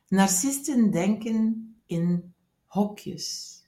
Narcisten 0.08 0.90
denken 0.90 1.76
in 1.86 2.34
hokjes. 2.66 3.60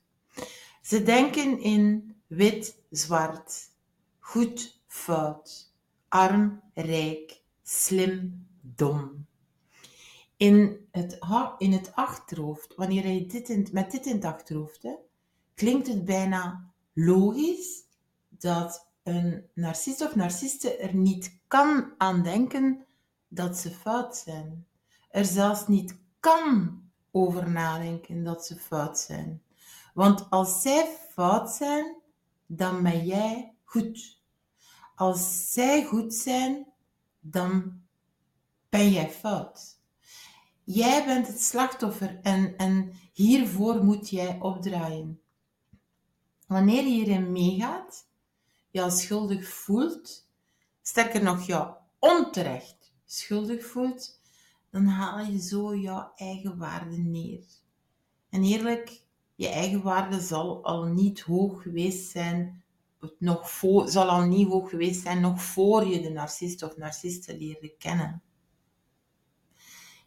Ze 0.83 1.03
denken 1.03 1.61
in 1.61 2.17
wit, 2.27 2.83
zwart, 2.91 3.71
goed, 4.19 4.80
fout, 5.01 5.75
arm, 6.09 6.63
rijk, 6.75 7.43
slim, 7.63 8.47
dom. 8.61 9.27
In 10.37 10.89
het, 10.91 11.19
in 11.59 11.73
het 11.73 11.95
achterhoofd, 11.95 12.75
wanneer 12.75 13.07
je 13.07 13.27
dit 13.27 13.49
in, 13.49 13.69
met 13.73 13.91
dit 13.91 14.07
in 14.07 14.15
het 14.15 14.25
achterhoofd, 14.25 14.83
hè, 14.83 14.95
klinkt 15.55 15.87
het 15.87 16.05
bijna 16.05 16.73
logisch 16.93 17.85
dat 18.29 18.89
een 19.03 19.45
narcist 19.55 20.01
of 20.01 20.15
narciste 20.15 20.77
er 20.77 20.95
niet 20.95 21.39
kan 21.47 21.95
aan 21.99 22.23
denken 22.23 22.87
dat 23.29 23.57
ze 23.57 23.71
fout 23.71 24.17
zijn. 24.17 24.67
Er 25.11 25.25
zelfs 25.25 25.69
niet 25.69 25.99
kan 26.21 26.81
over 27.11 27.51
nadenken 27.51 28.25
dat 28.25 28.47
ze 28.47 28.57
fout 28.57 28.99
zijn. 28.99 29.43
Want 29.95 30.31
als 30.31 30.63
zij 30.63 30.97
fout 31.11 31.51
zijn, 31.51 31.97
dan 32.47 32.83
ben 32.83 33.07
jij 33.07 33.55
goed. 33.65 34.20
Als 35.01 35.53
zij 35.53 35.85
goed 35.85 36.15
zijn, 36.15 36.67
dan 37.21 37.81
ben 38.69 38.91
jij 38.91 39.11
fout. 39.11 39.79
Jij 40.65 41.05
bent 41.05 41.27
het 41.27 41.41
slachtoffer 41.43 42.19
en, 42.23 42.57
en 42.57 42.93
hiervoor 43.13 43.85
moet 43.85 44.11
jij 44.11 44.39
opdraaien. 44.41 45.21
Wanneer 46.47 46.83
je 46.83 46.91
hierin 46.91 47.33
meegaat, 47.33 48.07
je 48.71 48.91
schuldig 48.91 49.49
voelt, 49.49 50.29
sterker 50.83 51.23
nog, 51.23 51.43
jou 51.47 51.75
onterecht 51.99 52.93
schuldig 53.05 53.67
voelt, 53.67 54.21
dan 54.71 54.87
haal 54.87 55.19
je 55.19 55.41
zo 55.41 55.77
jouw 55.77 56.13
eigen 56.17 56.59
waarde 56.59 56.97
neer. 56.97 57.45
En 58.31 58.43
eerlijk, 58.43 59.03
je 59.35 59.49
eigen 59.49 59.83
waarde 59.83 60.21
zal 60.21 60.65
al 60.65 60.85
niet 60.85 61.21
hoog 61.21 61.63
geweest 61.63 62.11
zijn, 62.11 62.60
nog 63.19 63.51
voor, 63.51 63.89
zal 63.89 64.09
al 64.09 64.23
niet 64.23 64.49
hoog 64.49 64.71
geweest 64.71 65.03
zijn 65.03 65.21
nog 65.21 65.43
voor 65.43 65.87
je 65.87 66.01
de 66.01 66.11
narcist 66.11 66.63
of 66.63 66.77
narciste 66.77 67.39
leerde 67.39 67.75
kennen. 67.79 68.23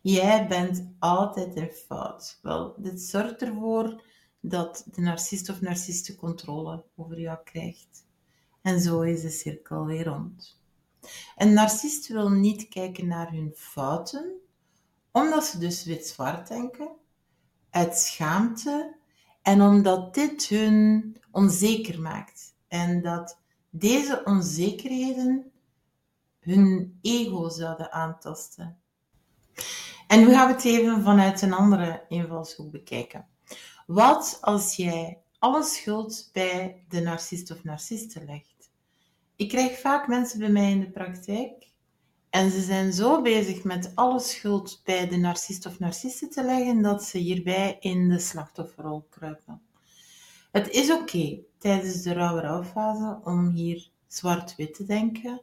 Jij 0.01 0.47
bent 0.47 0.87
altijd 0.99 1.55
in 1.55 1.71
fout. 1.71 2.39
Wel, 2.41 2.75
dit 2.77 3.01
zorgt 3.01 3.41
ervoor 3.41 4.03
dat 4.39 4.87
de 4.91 5.01
narcist 5.01 5.49
of 5.49 5.61
narciste 5.61 6.15
controle 6.15 6.83
over 6.95 7.19
jou 7.19 7.37
krijgt. 7.43 8.05
En 8.61 8.79
zo 8.79 9.01
is 9.01 9.21
de 9.21 9.29
cirkel 9.29 9.85
weer 9.85 10.05
rond. 10.05 10.61
Een 11.35 11.53
narcist 11.53 12.07
wil 12.07 12.29
niet 12.29 12.67
kijken 12.67 13.07
naar 13.07 13.31
hun 13.31 13.53
fouten, 13.55 14.39
omdat 15.11 15.45
ze 15.45 15.57
dus 15.57 15.83
wit-zwart 15.83 16.47
denken, 16.47 16.91
uit 17.69 17.97
schaamte 17.97 18.95
en 19.41 19.61
omdat 19.61 20.13
dit 20.13 20.47
hun 20.47 21.15
onzeker 21.31 22.01
maakt. 22.01 22.52
En 22.73 23.01
dat 23.01 23.39
deze 23.69 24.21
onzekerheden 24.25 25.51
hun 26.39 26.97
ego 27.01 27.49
zouden 27.49 27.91
aantasten. 27.91 28.77
En 30.07 30.19
nu 30.19 30.33
gaan 30.33 30.47
we 30.47 30.53
het 30.53 30.63
even 30.63 31.03
vanuit 31.03 31.41
een 31.41 31.53
andere 31.53 32.05
invalshoek 32.09 32.71
bekijken. 32.71 33.27
Wat 33.85 34.37
als 34.41 34.75
jij 34.75 35.21
alle 35.39 35.63
schuld 35.63 36.29
bij 36.31 36.85
de 36.89 37.01
narcist 37.01 37.51
of 37.51 37.63
narciste 37.63 38.25
legt? 38.25 38.71
Ik 39.35 39.49
krijg 39.49 39.79
vaak 39.79 40.07
mensen 40.07 40.39
bij 40.39 40.49
mij 40.49 40.71
in 40.71 40.79
de 40.79 40.91
praktijk 40.91 41.71
en 42.29 42.51
ze 42.51 42.61
zijn 42.61 42.93
zo 42.93 43.21
bezig 43.21 43.63
met 43.63 43.91
alle 43.95 44.19
schuld 44.19 44.81
bij 44.83 45.07
de 45.07 45.17
narcist 45.17 45.65
of 45.65 45.79
narciste 45.79 46.27
te 46.27 46.43
leggen 46.43 46.81
dat 46.81 47.03
ze 47.03 47.17
hierbij 47.17 47.77
in 47.79 48.09
de 48.09 48.19
slachtofferrol 48.19 49.07
kruipen. 49.09 49.61
Het 50.51 50.69
is 50.69 50.91
oké 50.91 51.39
tijdens 51.63 52.01
de 52.01 52.13
rauwe 52.13 53.19
om 53.23 53.49
hier 53.49 53.89
zwart-wit 54.07 54.73
te 54.73 54.85
denken. 54.85 55.41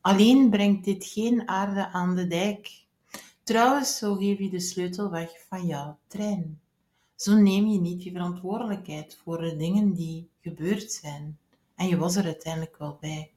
Alleen 0.00 0.50
brengt 0.50 0.84
dit 0.84 1.04
geen 1.04 1.48
aarde 1.48 1.88
aan 1.88 2.14
de 2.14 2.26
dijk. 2.26 2.84
Trouwens, 3.42 3.98
zo 3.98 4.14
geef 4.14 4.38
je 4.38 4.50
de 4.50 4.60
sleutel 4.60 5.10
weg 5.10 5.30
van 5.48 5.66
jouw 5.66 5.98
trein. 6.06 6.60
Zo 7.14 7.34
neem 7.34 7.66
je 7.66 7.80
niet 7.80 8.02
je 8.02 8.10
verantwoordelijkheid 8.10 9.20
voor 9.22 9.38
de 9.38 9.56
dingen 9.56 9.92
die 9.92 10.30
gebeurd 10.40 10.92
zijn. 10.92 11.38
En 11.74 11.88
je 11.88 11.96
was 11.96 12.16
er 12.16 12.24
uiteindelijk 12.24 12.76
wel 12.76 12.98
bij. 13.00 13.32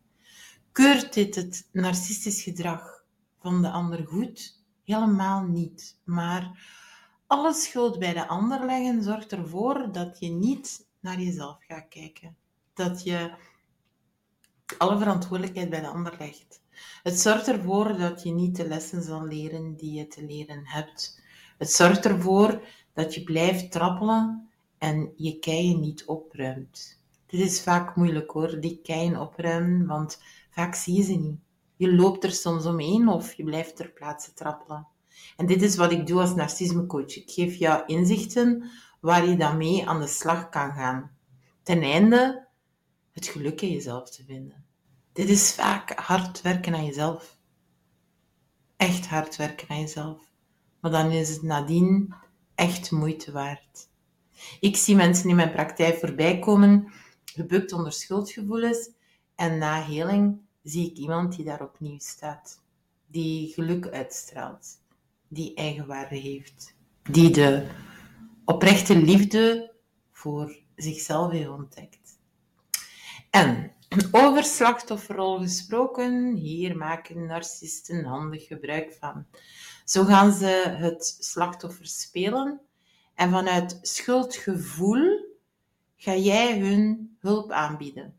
Keurt 0.71 1.13
dit 1.13 1.35
het 1.35 1.69
narcistisch 1.71 2.41
gedrag 2.41 3.03
van 3.39 3.61
de 3.61 3.69
ander 3.69 4.07
goed? 4.07 4.63
Helemaal 4.83 5.43
niet. 5.43 5.99
Maar 6.03 6.59
alle 7.27 7.53
schuld 7.53 7.99
bij 7.99 8.13
de 8.13 8.27
ander 8.27 8.65
leggen 8.65 9.03
zorgt 9.03 9.31
ervoor 9.31 9.91
dat 9.91 10.19
je 10.19 10.29
niet 10.29 10.86
naar 11.07 11.21
jezelf 11.21 11.57
gaat 11.67 11.87
kijken. 11.89 12.35
Dat 12.73 13.03
je 13.03 13.31
alle 14.77 14.97
verantwoordelijkheid 14.97 15.69
bij 15.69 15.81
de 15.81 15.87
ander 15.87 16.15
legt. 16.19 16.61
Het 17.03 17.19
zorgt 17.19 17.47
ervoor 17.47 17.97
dat 17.97 18.23
je 18.23 18.31
niet 18.31 18.55
de 18.55 18.67
lessen 18.67 19.03
zal 19.03 19.25
leren 19.25 19.75
die 19.75 19.93
je 19.93 20.07
te 20.07 20.25
leren 20.25 20.61
hebt. 20.63 21.21
Het 21.57 21.71
zorgt 21.71 22.05
ervoor 22.05 22.61
dat 22.93 23.13
je 23.15 23.23
blijft 23.23 23.71
trappelen 23.71 24.49
en 24.77 25.13
je 25.15 25.39
keien 25.39 25.79
niet 25.79 26.05
opruimt. 26.05 27.01
Dit 27.25 27.39
is 27.39 27.61
vaak 27.61 27.95
moeilijk 27.95 28.31
hoor, 28.31 28.59
die 28.59 28.79
keien 28.83 29.19
opruimen, 29.19 29.87
want 29.87 30.21
vaak 30.49 30.75
zie 30.75 30.95
je 30.95 31.03
ze 31.03 31.15
niet. 31.15 31.39
Je 31.75 31.95
loopt 31.95 32.23
er 32.23 32.31
soms 32.31 32.65
omheen 32.65 33.07
of 33.07 33.33
je 33.33 33.43
blijft 33.43 33.75
ter 33.75 33.89
plaatse 33.89 34.33
trappelen. 34.33 34.87
En 35.37 35.45
dit 35.45 35.61
is 35.61 35.75
wat 35.75 35.91
ik 35.91 36.07
doe 36.07 36.19
als 36.19 36.35
narcismecoach. 36.35 37.15
Ik 37.15 37.31
geef 37.31 37.55
jou 37.55 37.83
inzichten 37.85 38.69
waar 39.07 39.27
je 39.27 39.37
dan 39.37 39.57
mee 39.57 39.87
aan 39.87 39.99
de 39.99 40.07
slag 40.07 40.49
kan 40.49 40.73
gaan. 40.73 41.11
Ten 41.63 41.81
einde 41.81 42.47
het 43.11 43.27
geluk 43.27 43.61
in 43.61 43.71
jezelf 43.71 44.09
te 44.09 44.23
vinden. 44.23 44.65
Dit 45.13 45.29
is 45.29 45.53
vaak 45.53 45.99
hard 45.99 46.41
werken 46.41 46.75
aan 46.75 46.85
jezelf. 46.85 47.37
Echt 48.75 49.07
hard 49.07 49.35
werken 49.35 49.69
aan 49.69 49.79
jezelf. 49.79 50.31
Maar 50.79 50.91
dan 50.91 51.11
is 51.11 51.29
het 51.29 51.41
nadien 51.41 52.13
echt 52.55 52.91
moeite 52.91 53.31
waard. 53.31 53.89
Ik 54.59 54.75
zie 54.75 54.95
mensen 54.95 55.29
in 55.29 55.35
mijn 55.35 55.51
praktijk 55.51 55.97
voorbij 55.97 56.39
komen, 56.39 56.91
gebukt 57.25 57.73
onder 57.73 57.91
schuldgevoelens, 57.91 58.89
en 59.35 59.57
na 59.57 59.81
heling 59.81 60.39
zie 60.63 60.89
ik 60.89 60.97
iemand 60.97 61.35
die 61.35 61.45
daar 61.45 61.61
opnieuw 61.61 61.99
staat, 61.99 62.61
die 63.05 63.53
geluk 63.53 63.87
uitstraalt, 63.87 64.67
die 65.27 65.53
eigenwaarde 65.53 66.15
heeft, 66.15 66.75
die 67.03 67.29
de 67.29 67.67
oprechte 68.47 68.95
liefde 68.95 69.73
voor 70.11 70.59
zichzelf 70.75 71.31
heeft 71.31 71.49
ontdekt. 71.49 72.19
En 73.29 73.75
over 74.11 74.43
slachtofferrol 74.43 75.39
gesproken, 75.39 76.33
hier 76.33 76.77
maken 76.77 77.25
narcisten 77.25 78.05
handig 78.05 78.47
gebruik 78.47 78.97
van. 78.99 79.25
Zo 79.85 80.03
gaan 80.03 80.31
ze 80.31 80.75
het 80.77 81.17
slachtoffer 81.19 81.87
spelen 81.87 82.61
en 83.15 83.31
vanuit 83.31 83.79
schuldgevoel 83.81 85.35
ga 85.95 86.15
jij 86.15 86.59
hun 86.59 87.17
hulp 87.19 87.51
aanbieden. 87.51 88.15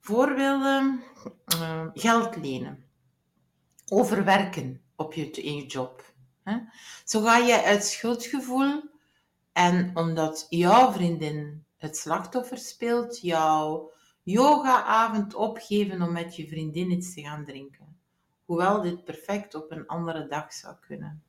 Voorbeelden, 0.00 1.02
uh, 1.54 1.86
geld 1.94 2.36
lenen, 2.36 2.84
overwerken 3.88 4.82
op 4.96 5.14
je, 5.14 5.30
in 5.30 5.56
je 5.56 5.66
job. 5.66 6.12
Zo 7.04 7.22
ga 7.22 7.36
je 7.36 7.62
uit 7.64 7.84
schuldgevoel 7.84 8.89
en 9.60 9.90
omdat 9.94 10.46
jouw 10.48 10.92
vriendin 10.92 11.64
het 11.76 11.96
slachtoffer 11.96 12.58
speelt, 12.58 13.20
jouw 13.20 13.92
yogaavond 14.22 15.34
opgeven 15.34 16.02
om 16.02 16.12
met 16.12 16.36
je 16.36 16.48
vriendin 16.48 16.90
iets 16.90 17.14
te 17.14 17.20
gaan 17.20 17.44
drinken. 17.44 17.96
Hoewel 18.44 18.82
dit 18.82 19.04
perfect 19.04 19.54
op 19.54 19.70
een 19.70 19.86
andere 19.86 20.26
dag 20.26 20.52
zou 20.52 20.74
kunnen. 20.80 21.22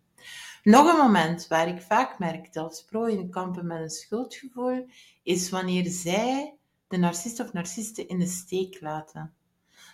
Nog 0.64 0.92
een 0.92 0.98
moment 0.98 1.48
waar 1.48 1.68
ik 1.68 1.82
vaak 1.82 2.20
merk 2.20 2.54
dat 2.54 2.86
prooien 2.90 3.30
kampen 3.30 3.68
met 3.68 3.80
een 3.80 3.90
schuldgevoel, 3.90 4.88
is 5.24 5.50
wanneer 5.50 5.86
zij 5.90 6.56
de 6.88 6.98
narcist 6.98 7.40
of 7.40 7.54
narciste 7.54 8.06
in 8.06 8.20
de 8.20 8.28
steek 8.28 8.82
laten. 8.82 9.34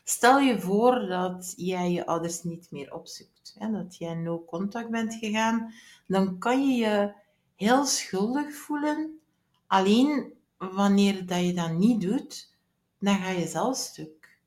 Stel 0.04 0.39
je 0.39 0.60
voor 0.60 1.06
dat 1.08 1.54
jij 1.56 1.91
je 1.91 2.06
ouders 2.06 2.43
niet 2.43 2.67
meer 2.71 2.93
opzoekt, 2.93 3.56
hè, 3.60 3.71
dat 3.71 3.97
jij 3.97 4.13
no 4.13 4.43
contact 4.45 4.89
bent 4.89 5.13
gegaan, 5.13 5.73
dan 6.08 6.38
kan 6.39 6.67
je 6.67 6.76
je 6.76 7.26
heel 7.58 7.86
schuldig 7.86 8.56
voelen. 8.56 9.20
Alleen 9.67 10.34
wanneer 10.58 11.26
dat 11.26 11.46
je 11.46 11.54
dat 11.54 11.72
niet 11.72 12.02
doet, 12.02 12.56
dan 13.00 13.15
ga 13.15 13.30
je 13.30 13.48
zelf 13.48 13.78
stuk. 13.78 14.39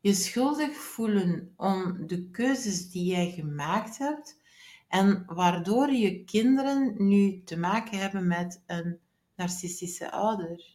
Je 0.00 0.14
schuldig 0.14 0.76
voelen 0.76 1.52
om 1.56 2.06
de 2.06 2.28
keuzes 2.30 2.90
die 2.90 3.04
jij 3.04 3.30
gemaakt 3.30 3.98
hebt 3.98 4.40
en 4.88 5.24
waardoor 5.26 5.90
je 5.90 6.24
kinderen 6.24 6.94
nu 6.96 7.42
te 7.44 7.56
maken 7.56 7.98
hebben 7.98 8.26
met 8.26 8.62
een 8.66 8.98
narcistische 9.36 10.10
ouder. 10.10 10.74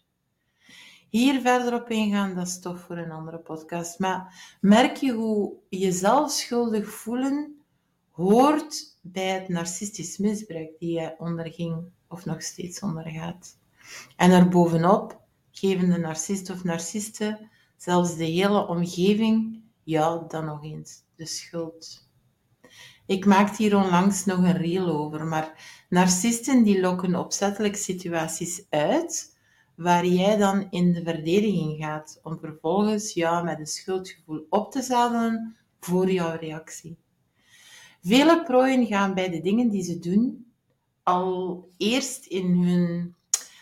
Hier 1.10 1.42
verder 1.42 1.74
op 1.74 1.90
ingaan, 1.90 2.36
dat 2.36 2.48
is 2.48 2.60
toch 2.60 2.80
voor 2.80 2.98
een 2.98 3.12
andere 3.12 3.38
podcast. 3.38 4.00
Maar 4.00 4.56
merk 4.62 4.96
je 4.96 5.12
hoe 5.12 5.54
jezelf 5.70 6.32
schuldig 6.32 6.90
voelen 6.90 7.61
hoort 8.22 8.98
bij 9.02 9.28
het 9.28 9.50
narcistisch 9.50 10.18
misbruik 10.18 10.80
die 10.80 11.00
je 11.00 11.16
onderging 11.18 11.84
of 12.08 12.26
nog 12.26 12.42
steeds 12.42 12.80
ondergaat. 12.80 13.58
En 14.16 14.32
erbovenop 14.32 15.20
geven 15.52 15.90
de 15.90 15.98
narcist 15.98 16.50
of 16.50 16.64
narcisten 16.64 17.50
zelfs 17.78 18.16
de 18.16 18.26
hele 18.26 18.68
omgeving 18.68 19.62
jou 19.84 20.24
dan 20.28 20.46
nog 20.46 20.64
eens 20.64 21.04
de 21.16 21.26
schuld. 21.26 22.10
Ik 23.06 23.26
maakte 23.26 23.64
hier 23.64 23.76
onlangs 23.76 24.26
nog 24.26 24.38
een 24.38 24.58
reel 24.58 24.88
over, 24.88 25.26
maar 25.26 25.84
narcisten 25.90 26.64
die 26.64 26.80
lokken 26.80 27.16
opzettelijk 27.16 27.76
situaties 27.76 28.66
uit 28.70 29.38
waar 29.76 30.06
jij 30.06 30.38
dan 30.38 30.68
in 30.70 30.94
de 30.94 31.04
verdediging 31.04 31.78
gaat 31.84 32.20
om 32.24 32.40
vervolgens 32.40 33.14
jou 33.14 33.44
met 33.44 33.60
een 33.60 33.68
schuldgevoel 33.68 34.46
op 34.50 34.72
te 34.72 34.82
zadelen 34.82 35.58
voor 35.80 36.12
jouw 36.12 36.36
reactie. 36.36 36.98
Vele 38.02 38.44
prooien 38.44 38.86
gaan 38.86 39.14
bij 39.14 39.30
de 39.30 39.42
dingen 39.42 39.70
die 39.70 39.84
ze 39.84 40.00
doen 40.00 40.54
al 41.04 41.70
eerst 41.78 42.26
in 42.26 42.46
hun 42.46 43.16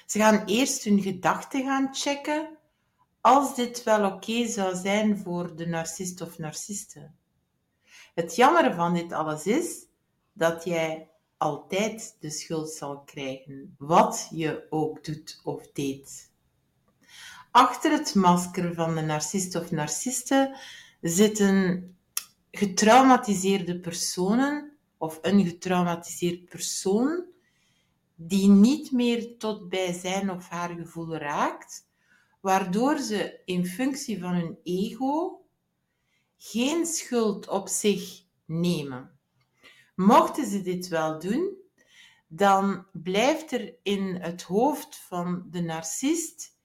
ze 0.05 0.19
gaan 0.19 0.45
eerst 0.45 0.83
hun 0.83 1.01
gedachten 1.01 1.63
gaan 1.63 1.95
checken 1.95 2.57
als 3.21 3.55
dit 3.55 3.83
wel 3.83 4.05
oké 4.05 4.47
zou 4.47 4.75
zijn 4.75 5.17
voor 5.17 5.55
de 5.55 5.67
narcist 5.67 6.21
of 6.21 6.37
narciste. 6.37 7.11
Het 8.15 8.35
jammer 8.35 8.73
van 8.73 8.93
dit 8.93 9.11
alles 9.11 9.45
is 9.45 9.85
dat 10.33 10.63
jij 10.63 11.09
altijd 11.37 12.17
de 12.19 12.29
schuld 12.29 12.69
zal 12.69 12.99
krijgen, 12.99 13.75
wat 13.77 14.27
je 14.31 14.65
ook 14.69 15.03
doet 15.03 15.41
of 15.43 15.71
deed. 15.71 16.31
Achter 17.51 17.91
het 17.91 18.15
masker 18.15 18.73
van 18.73 18.95
de 18.95 19.01
narcist 19.01 19.55
of 19.55 19.71
narciste 19.71 20.57
zitten 21.01 21.97
getraumatiseerde 22.51 23.79
personen 23.79 24.77
of 24.97 25.19
een 25.21 25.45
getraumatiseerd 25.45 26.45
persoon 26.45 27.25
die 28.15 28.49
niet 28.49 28.91
meer 28.91 29.37
tot 29.37 29.69
bij 29.69 29.93
zijn 29.93 30.31
of 30.31 30.49
haar 30.49 30.69
gevoel 30.69 31.15
raakt, 31.15 31.87
waardoor 32.39 32.97
ze 32.97 33.41
in 33.45 33.65
functie 33.65 34.19
van 34.19 34.33
hun 34.33 34.57
ego 34.63 35.45
geen 36.37 36.85
schuld 36.85 37.47
op 37.47 37.67
zich 37.67 38.23
nemen. 38.45 39.19
Mochten 39.95 40.45
ze 40.45 40.61
dit 40.61 40.87
wel 40.87 41.19
doen, 41.19 41.57
dan 42.27 42.85
blijft 42.91 43.51
er 43.51 43.75
in 43.83 44.15
het 44.15 44.41
hoofd 44.41 44.97
van 44.97 45.47
de 45.49 45.61
narcist 45.61 46.57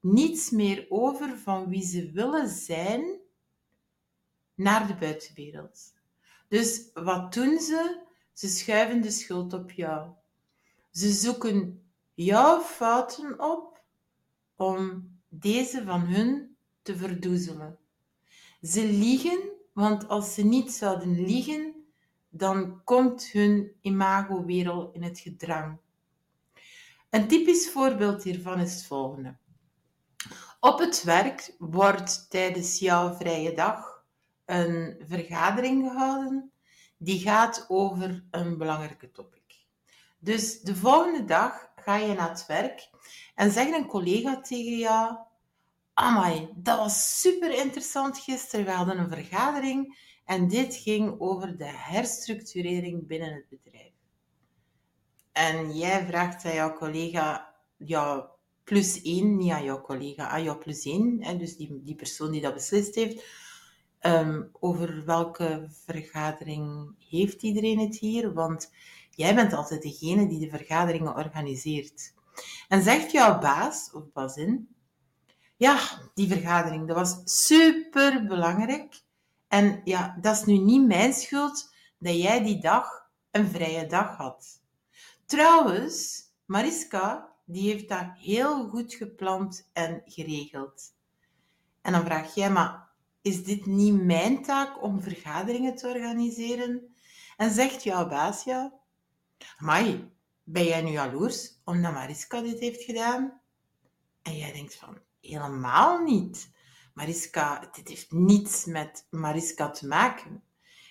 niets 0.00 0.50
meer 0.50 0.86
over 0.88 1.38
van 1.38 1.68
wie 1.68 1.86
ze 1.86 2.10
willen 2.10 2.48
zijn 2.48 3.20
naar 4.58 4.86
de 4.86 4.94
buitenwereld. 4.94 5.94
Dus 6.48 6.90
wat 6.94 7.32
doen 7.32 7.60
ze? 7.60 8.00
Ze 8.32 8.48
schuiven 8.48 9.02
de 9.02 9.10
schuld 9.10 9.52
op 9.52 9.70
jou. 9.70 10.10
Ze 10.90 11.12
zoeken 11.12 11.82
jouw 12.14 12.60
fouten 12.60 13.40
op 13.40 13.80
om 14.56 15.10
deze 15.28 15.84
van 15.84 16.00
hun 16.00 16.56
te 16.82 16.96
verdoezelen. 16.96 17.78
Ze 18.62 18.84
liegen, 18.84 19.38
want 19.72 20.08
als 20.08 20.34
ze 20.34 20.44
niet 20.44 20.72
zouden 20.72 21.24
liegen, 21.24 21.74
dan 22.28 22.84
komt 22.84 23.30
hun 23.32 23.72
imago 23.80 24.44
in 24.92 25.02
het 25.02 25.18
gedrang. 25.18 25.78
Een 27.10 27.28
typisch 27.28 27.70
voorbeeld 27.70 28.22
hiervan 28.22 28.60
is 28.60 28.74
het 28.74 28.86
volgende. 28.86 29.36
Op 30.60 30.78
het 30.78 31.02
werk 31.02 31.54
wordt 31.58 32.30
tijdens 32.30 32.78
jouw 32.78 33.14
vrije 33.14 33.54
dag 33.54 33.87
een 34.48 34.96
vergadering 35.06 35.90
gehouden 35.90 36.52
die 36.96 37.20
gaat 37.20 37.64
over 37.68 38.24
een 38.30 38.58
belangrijke 38.58 39.10
topic. 39.10 39.66
Dus 40.18 40.60
de 40.60 40.76
volgende 40.76 41.24
dag 41.24 41.72
ga 41.76 41.96
je 41.96 42.14
naar 42.14 42.28
het 42.28 42.46
werk 42.46 42.90
en 43.34 43.50
zegt 43.50 43.72
een 43.72 43.86
collega 43.86 44.40
tegen 44.40 44.78
jou: 44.78 45.16
Amai, 45.94 46.48
dat 46.54 46.78
was 46.78 47.20
super 47.20 47.50
interessant 47.58 48.18
gisteren. 48.18 48.64
We 48.64 48.70
hadden 48.70 48.98
een 48.98 49.08
vergadering 49.08 49.98
en 50.24 50.48
dit 50.48 50.74
ging 50.74 51.20
over 51.20 51.56
de 51.56 51.68
herstructurering 51.68 53.06
binnen 53.06 53.32
het 53.32 53.48
bedrijf. 53.48 53.92
En 55.32 55.76
jij 55.76 56.06
vraagt 56.06 56.44
aan 56.44 56.54
jouw 56.54 56.72
collega: 56.72 57.54
Ja, 57.76 58.30
plus 58.64 59.02
één, 59.02 59.36
niet 59.36 59.52
aan 59.52 59.64
jouw 59.64 59.80
collega, 59.80 60.28
aan 60.28 60.42
jou 60.42 60.58
plus 60.58 60.84
één. 60.84 61.38
Dus 61.38 61.56
die, 61.56 61.80
die 61.82 61.94
persoon 61.94 62.30
die 62.30 62.40
dat 62.40 62.54
beslist 62.54 62.94
heeft. 62.94 63.46
Ehm, 63.98 64.42
over 64.52 65.04
welke 65.04 65.66
vergadering 65.70 66.94
heeft 67.08 67.42
iedereen 67.42 67.78
het 67.78 67.96
hier? 67.96 68.32
Want 68.32 68.72
jij 69.10 69.34
bent 69.34 69.52
altijd 69.52 69.82
degene 69.82 70.28
die 70.28 70.40
de 70.40 70.56
vergaderingen 70.56 71.14
organiseert. 71.14 72.14
En 72.68 72.82
zegt 72.82 73.12
jouw 73.12 73.38
baas 73.38 73.90
of 73.92 74.12
bazin, 74.12 74.68
ja, 75.56 75.80
die 76.14 76.28
vergadering, 76.28 76.86
dat 76.86 76.96
was 76.96 77.20
super 77.24 78.26
belangrijk. 78.26 79.02
En 79.48 79.80
ja, 79.84 80.16
dat 80.20 80.36
is 80.36 80.44
nu 80.44 80.58
niet 80.58 80.86
mijn 80.86 81.12
schuld 81.12 81.74
dat 81.98 82.16
jij 82.16 82.42
die 82.42 82.60
dag 82.60 83.10
een 83.30 83.48
vrije 83.48 83.86
dag 83.86 84.16
had. 84.16 84.60
Trouwens, 85.26 86.22
Mariska, 86.44 87.32
die 87.44 87.70
heeft 87.70 87.88
dat 87.88 88.06
heel 88.14 88.68
goed 88.68 88.94
gepland 88.94 89.68
en 89.72 90.02
geregeld. 90.04 90.82
En 91.82 91.92
dan 91.92 92.04
vraag 92.04 92.34
jij, 92.34 92.50
maar 92.50 92.87
is 93.22 93.44
dit 93.44 93.66
niet 93.66 94.02
mijn 94.02 94.42
taak 94.42 94.82
om 94.82 95.02
vergaderingen 95.02 95.76
te 95.76 95.88
organiseren? 95.88 96.96
En 97.36 97.50
zegt 97.50 97.82
jouw 97.82 98.08
baas 98.08 98.44
ja, 98.44 98.72
Mai, 99.58 100.10
ben 100.42 100.64
jij 100.64 100.82
nu 100.82 100.90
jaloers 100.90 101.60
omdat 101.64 101.92
Mariska 101.92 102.40
dit 102.40 102.58
heeft 102.58 102.82
gedaan? 102.82 103.40
En 104.22 104.36
jij 104.36 104.52
denkt 104.52 104.74
van, 104.74 104.98
helemaal 105.20 106.02
niet. 106.02 106.50
Mariska, 106.94 107.68
dit 107.72 107.88
heeft 107.88 108.12
niets 108.12 108.64
met 108.64 109.06
Mariska 109.10 109.70
te 109.70 109.86
maken. 109.86 110.42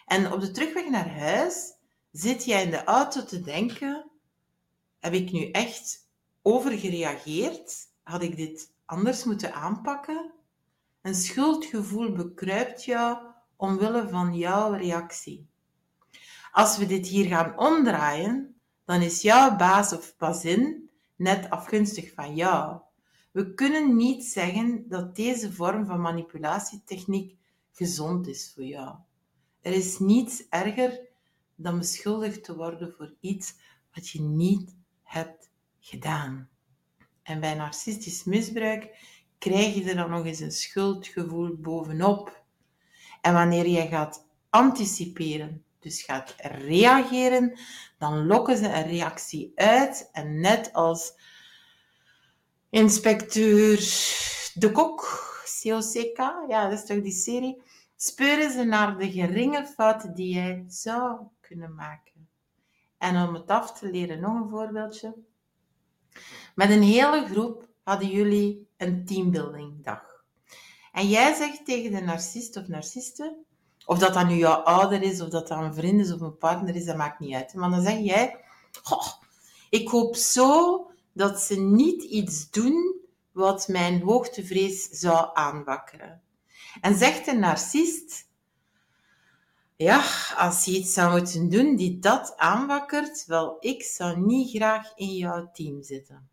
En 0.05 0.31
op 0.31 0.41
de 0.41 0.51
terugweg 0.51 0.89
naar 0.89 1.09
huis 1.09 1.73
zit 2.11 2.45
jij 2.45 2.63
in 2.63 2.69
de 2.69 2.83
auto 2.83 3.23
te 3.23 3.41
denken, 3.41 4.09
heb 4.99 5.13
ik 5.13 5.31
nu 5.31 5.51
echt 5.51 6.09
overgereageerd? 6.41 7.87
Had 8.03 8.21
ik 8.21 8.35
dit 8.35 8.71
anders 8.85 9.23
moeten 9.23 9.53
aanpakken? 9.53 10.33
Een 11.07 11.15
schuldgevoel 11.15 12.11
bekruipt 12.11 12.85
jou 12.85 13.17
omwille 13.55 14.09
van 14.09 14.35
jouw 14.35 14.73
reactie. 14.73 15.47
Als 16.51 16.77
we 16.77 16.85
dit 16.85 17.07
hier 17.07 17.25
gaan 17.25 17.57
omdraaien, 17.57 18.55
dan 18.85 19.01
is 19.01 19.21
jouw 19.21 19.55
baas 19.55 19.93
of 19.93 20.17
bazin 20.17 20.89
net 21.15 21.49
afgunstig 21.49 22.13
van 22.13 22.35
jou. 22.35 22.79
We 23.31 23.53
kunnen 23.53 23.95
niet 23.95 24.25
zeggen 24.25 24.89
dat 24.89 25.15
deze 25.15 25.53
vorm 25.53 25.85
van 25.85 26.01
manipulatietechniek 26.01 27.37
gezond 27.71 28.27
is 28.27 28.51
voor 28.53 28.63
jou. 28.63 28.95
Er 29.61 29.73
is 29.73 29.99
niets 29.99 30.47
erger 30.49 30.99
dan 31.55 31.77
beschuldigd 31.77 32.43
te 32.43 32.55
worden 32.55 32.93
voor 32.97 33.13
iets 33.19 33.55
wat 33.93 34.09
je 34.09 34.21
niet 34.21 34.75
hebt 35.03 35.49
gedaan. 35.79 36.49
En 37.23 37.39
bij 37.39 37.53
narcistisch 37.53 38.23
misbruik 38.23 38.95
krijg 39.37 39.75
je 39.75 39.83
er 39.89 39.95
dan 39.95 40.09
nog 40.09 40.25
eens 40.25 40.39
een 40.39 40.51
schuldgevoel 40.51 41.55
bovenop. 41.55 42.43
En 43.21 43.33
wanneer 43.33 43.67
jij 43.67 43.87
gaat 43.87 44.27
anticiperen, 44.49 45.63
dus 45.79 46.01
gaat 46.01 46.35
reageren, 46.37 47.59
dan 47.97 48.25
lokken 48.25 48.57
ze 48.57 48.65
een 48.65 48.87
reactie 48.87 49.51
uit. 49.55 50.09
En 50.11 50.39
net 50.39 50.73
als 50.73 51.13
inspecteur 52.69 53.77
De 54.53 54.71
Kok, 54.71 55.25
COCK, 55.61 56.17
ja, 56.47 56.69
dat 56.69 56.79
is 56.79 56.85
toch 56.85 57.01
die 57.01 57.11
serie, 57.11 57.61
speuren 57.95 58.51
ze 58.51 58.63
naar 58.63 58.97
de 58.97 59.11
geringe 59.11 59.65
fouten 59.65 60.13
die 60.13 60.33
jij 60.33 60.65
zou 60.67 61.19
kunnen 61.41 61.75
maken. 61.75 62.27
En 62.97 63.27
om 63.27 63.33
het 63.33 63.47
af 63.47 63.79
te 63.79 63.91
leren, 63.91 64.19
nog 64.19 64.41
een 64.41 64.49
voorbeeldje. 64.49 65.15
Met 66.55 66.69
een 66.69 66.81
hele 66.81 67.25
groep 67.25 67.67
hadden 67.87 68.09
jullie 68.09 68.67
een 68.77 69.05
teambuilding 69.05 69.83
dag. 69.83 70.23
En 70.91 71.07
jij 71.07 71.33
zegt 71.33 71.65
tegen 71.65 71.91
de 71.91 72.01
narcist 72.01 72.57
of 72.57 72.67
narciste, 72.67 73.37
of 73.85 73.99
dat 73.99 74.13
dan 74.13 74.27
nu 74.27 74.35
jouw 74.35 74.55
ouder 74.55 75.01
is, 75.01 75.21
of 75.21 75.29
dat 75.29 75.47
dat 75.47 75.59
een 75.59 75.73
vriend 75.73 75.99
is 75.99 76.13
of 76.13 76.21
een 76.21 76.37
partner 76.37 76.75
is, 76.75 76.85
dat 76.85 76.97
maakt 76.97 77.19
niet 77.19 77.33
uit. 77.33 77.53
Maar 77.53 77.69
dan 77.69 77.81
zeg 77.81 77.99
jij, 77.99 78.39
ik 79.69 79.87
hoop 79.89 80.15
zo 80.15 80.91
dat 81.13 81.39
ze 81.39 81.59
niet 81.59 82.03
iets 82.03 82.49
doen 82.49 82.95
wat 83.31 83.67
mijn 83.67 84.01
hoogtevrees 84.01 84.89
zou 84.89 85.29
aanwakkeren. 85.33 86.21
En 86.81 86.97
zegt 86.97 87.25
de 87.25 87.33
narcist, 87.33 88.27
ja, 89.75 90.03
als 90.37 90.65
je 90.65 90.71
iets 90.71 90.93
zou 90.93 91.11
moeten 91.11 91.49
doen 91.49 91.75
die 91.75 91.99
dat 91.99 92.37
aanwakkert, 92.37 93.25
wel, 93.25 93.57
ik 93.59 93.83
zou 93.83 94.19
niet 94.19 94.55
graag 94.55 94.91
in 94.95 95.15
jouw 95.15 95.49
team 95.53 95.83
zitten. 95.83 96.29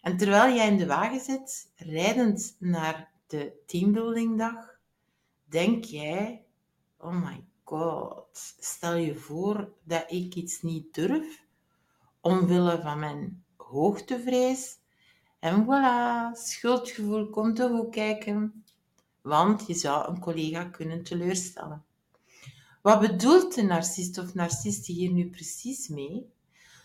En 0.00 0.16
terwijl 0.16 0.54
jij 0.54 0.68
in 0.68 0.76
de 0.76 0.86
wagen 0.86 1.20
zit, 1.20 1.70
rijdend 1.76 2.56
naar 2.58 3.10
de 3.26 3.52
teambuildingdag, 3.66 4.78
denk 5.44 5.84
jij, 5.84 6.44
oh 6.98 7.24
my 7.24 7.44
god, 7.64 8.26
stel 8.58 8.94
je 8.94 9.14
voor 9.14 9.72
dat 9.82 10.04
ik 10.08 10.34
iets 10.34 10.62
niet 10.62 10.94
durf, 10.94 11.44
omwille 12.20 12.80
van 12.82 12.98
mijn 12.98 13.44
hoogtevrees. 13.56 14.78
En 15.38 15.64
voilà, 15.64 16.38
schuldgevoel 16.38 17.30
komt 17.30 17.58
er 17.58 17.78
ook 17.78 17.92
kijken, 17.92 18.64
want 19.20 19.66
je 19.66 19.74
zou 19.74 20.08
een 20.08 20.20
collega 20.20 20.64
kunnen 20.64 21.02
teleurstellen. 21.02 21.84
Wat 22.82 23.00
bedoelt 23.00 23.54
de 23.54 23.62
narcist 23.62 24.18
of 24.18 24.34
narciste 24.34 24.92
hier 24.92 25.10
nu 25.10 25.30
precies 25.30 25.88
mee? 25.88 26.30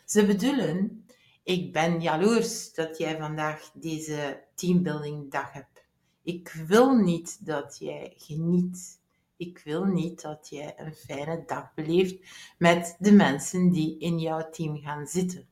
Ze 0.06 0.26
bedoelen, 0.26 1.05
ik 1.46 1.74
ben 1.74 2.02
jaloers 2.02 2.74
dat 2.74 2.98
jij 2.98 3.18
vandaag 3.18 3.72
deze 3.74 4.44
teambuilding 4.56 5.32
dag 5.32 5.54
hebt. 5.54 5.86
Ik 6.24 6.64
wil 6.68 6.96
niet 6.96 7.46
dat 7.46 7.78
jij 7.80 8.14
geniet. 8.18 9.00
Ik 9.38 9.62
wil 9.64 9.84
niet 9.84 10.22
dat 10.22 10.50
jij 10.50 10.74
een 10.78 10.94
fijne 10.94 11.44
dag 11.46 11.74
beleeft 11.74 12.16
met 12.58 12.96
de 13.00 13.12
mensen 13.12 13.70
die 13.70 13.98
in 14.00 14.20
jouw 14.20 14.50
team 14.50 14.78
gaan 14.78 15.08
zitten. 15.08 15.48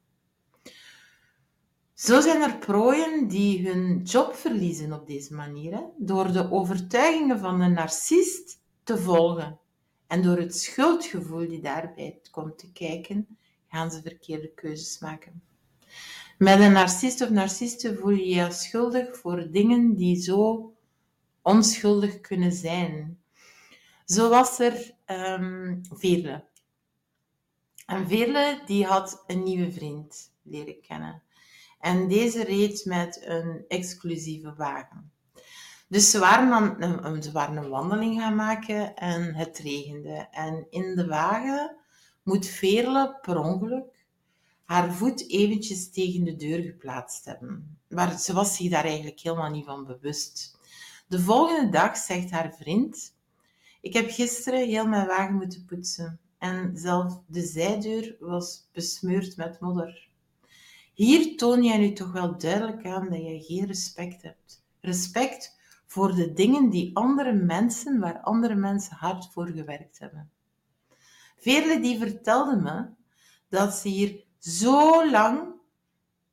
Zo 1.94 2.22
zijn 2.22 2.42
er 2.42 2.58
prooien 2.58 3.28
die 3.28 3.70
hun 3.70 4.02
job 4.04 4.36
verliezen 4.36 4.94
op 4.94 5.08
deze 5.08 5.34
manier, 5.34 5.84
door 5.98 6.32
de 6.32 6.52
overtuigingen 6.52 7.40
van 7.40 7.62
een 7.62 7.74
narcist 7.74 8.60
te 8.84 8.98
volgen. 8.98 9.60
En 10.08 10.22
door 10.22 10.38
het 10.38 10.58
schuldgevoel 10.58 11.48
die 11.48 11.62
daarbij 11.62 12.20
komt 12.32 12.58
te 12.58 12.72
kijken, 12.72 13.38
gaan 13.68 13.92
ze 13.92 14.02
verkeerde 14.02 14.54
keuzes 14.54 15.00
maken. 15.00 15.44
Met 16.38 16.60
een 16.60 16.72
narcist 16.72 17.22
of 17.22 17.30
narciste 17.30 17.96
voel 17.96 18.10
je 18.10 18.28
je 18.28 18.52
schuldig 18.52 19.18
voor 19.18 19.48
dingen 19.52 19.96
die 19.96 20.22
zo 20.22 20.74
onschuldig 21.42 22.22
kunnen 22.22 22.52
zijn. 22.52 23.24
Zo 24.06 24.30
was 24.30 24.60
er 24.60 24.92
um, 25.06 25.82
Veerle. 25.92 26.44
En 27.86 28.08
Veerle 28.08 28.62
die 28.66 28.86
had 28.86 29.24
een 29.28 29.44
nieuwe 29.44 29.72
vriend 29.72 30.32
leren 30.42 30.82
kennen. 30.82 31.24
En 31.80 32.08
deze 32.08 32.44
reed 32.44 32.86
met 32.86 33.22
een 33.26 33.66
exclusieve 33.68 34.54
wagen. 34.58 35.12
Dus 35.88 36.12
ze 36.12 36.20
waren, 36.20 36.80
dan, 36.80 37.24
ze 37.24 37.32
waren 37.32 37.58
een 37.58 37.70
wandeling 37.70 38.22
gaan 38.22 38.36
maken 38.36 38.96
en 38.96 39.36
het 39.36 39.58
regende. 39.58 40.28
En 40.32 40.68
in 40.70 40.96
de 40.96 41.08
wagen 41.08 41.76
moet 42.24 42.46
Veerle 42.46 43.18
per 43.22 43.38
ongeluk 43.38 43.93
haar 44.66 44.94
voet 44.94 45.30
eventjes 45.30 45.92
tegen 45.92 46.24
de 46.24 46.36
deur 46.36 46.62
geplaatst 46.64 47.26
hebben. 47.26 47.78
Maar 47.88 48.20
ze 48.20 48.34
was 48.34 48.56
zich 48.56 48.70
daar 48.70 48.86
eigenlijk 48.86 49.20
helemaal 49.20 49.50
niet 49.50 49.66
van 49.66 49.86
bewust. 49.86 50.58
De 51.08 51.20
volgende 51.20 51.70
dag 51.70 51.98
zegt 51.98 52.32
haar 52.32 52.56
vriend: 52.58 53.16
Ik 53.82 53.94
heb 53.94 54.10
gisteren 54.10 54.68
heel 54.68 54.88
mijn 54.88 55.08
wagen 55.08 55.36
moeten 55.36 55.66
poetsen. 55.66 56.20
En 56.38 56.78
zelf 56.78 57.22
de 57.28 57.42
zijdeur 57.42 58.16
was 58.20 58.70
besmeurd 58.72 59.38
met 59.38 59.60
modder. 59.60 60.10
Hier 60.94 61.38
toon 61.38 61.64
jij 61.64 61.78
nu 61.78 61.94
toch 61.94 62.12
wel 62.12 62.38
duidelijk 62.38 62.86
aan 62.86 63.10
dat 63.10 63.22
jij 63.22 63.40
geen 63.40 63.66
respect 63.66 64.22
hebt. 64.22 64.64
Respect 64.82 65.58
voor 65.86 66.16
de 66.16 66.34
dingen 66.34 66.70
die 66.70 66.96
andere 66.96 67.34
mensen, 67.34 68.00
waar 68.00 68.22
andere 68.22 68.56
mensen 68.56 68.96
hard 68.96 69.28
voor 69.32 69.48
gewerkt 69.48 70.00
hebben. 70.00 70.32
Veerle 71.38 71.80
die 71.80 71.98
vertelde 71.98 72.56
me 72.56 72.86
dat 73.50 73.74
ze 73.74 73.88
hier 73.88 74.24
zo 74.44 75.10
lang 75.10 75.54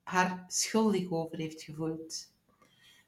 haar 0.03 0.45
schuldig 0.49 1.11
over 1.11 1.39
heeft 1.39 1.63
gevoeld. 1.63 2.33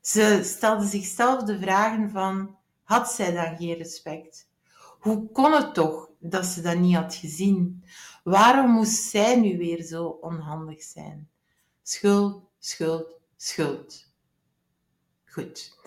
Ze 0.00 0.40
stelde 0.44 0.86
zichzelf 0.86 1.42
de 1.42 1.58
vragen 1.58 2.10
van, 2.10 2.56
had 2.82 3.12
zij 3.12 3.32
dan 3.32 3.56
geen 3.56 3.76
respect? 3.76 4.48
Hoe 4.98 5.30
kon 5.30 5.52
het 5.52 5.74
toch 5.74 6.10
dat 6.18 6.46
ze 6.46 6.60
dat 6.60 6.78
niet 6.78 6.96
had 6.96 7.14
gezien? 7.14 7.84
Waarom 8.24 8.70
moest 8.70 9.02
zij 9.02 9.40
nu 9.40 9.58
weer 9.58 9.82
zo 9.82 10.06
onhandig 10.06 10.82
zijn? 10.82 11.30
Schuld, 11.82 12.44
schuld, 12.58 13.20
schuld. 13.36 14.06
Goed. 15.24 15.78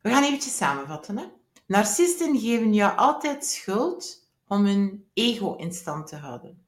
We 0.00 0.10
gaan 0.10 0.22
eventjes 0.22 0.56
samenvatten. 0.56 1.18
Hè? 1.18 1.24
Narcisten 1.66 2.38
geven 2.38 2.74
jou 2.74 2.96
altijd 2.96 3.44
schuld 3.46 4.28
om 4.48 4.64
hun 4.64 5.06
ego 5.12 5.54
in 5.54 5.72
stand 5.72 6.06
te 6.06 6.16
houden. 6.16 6.61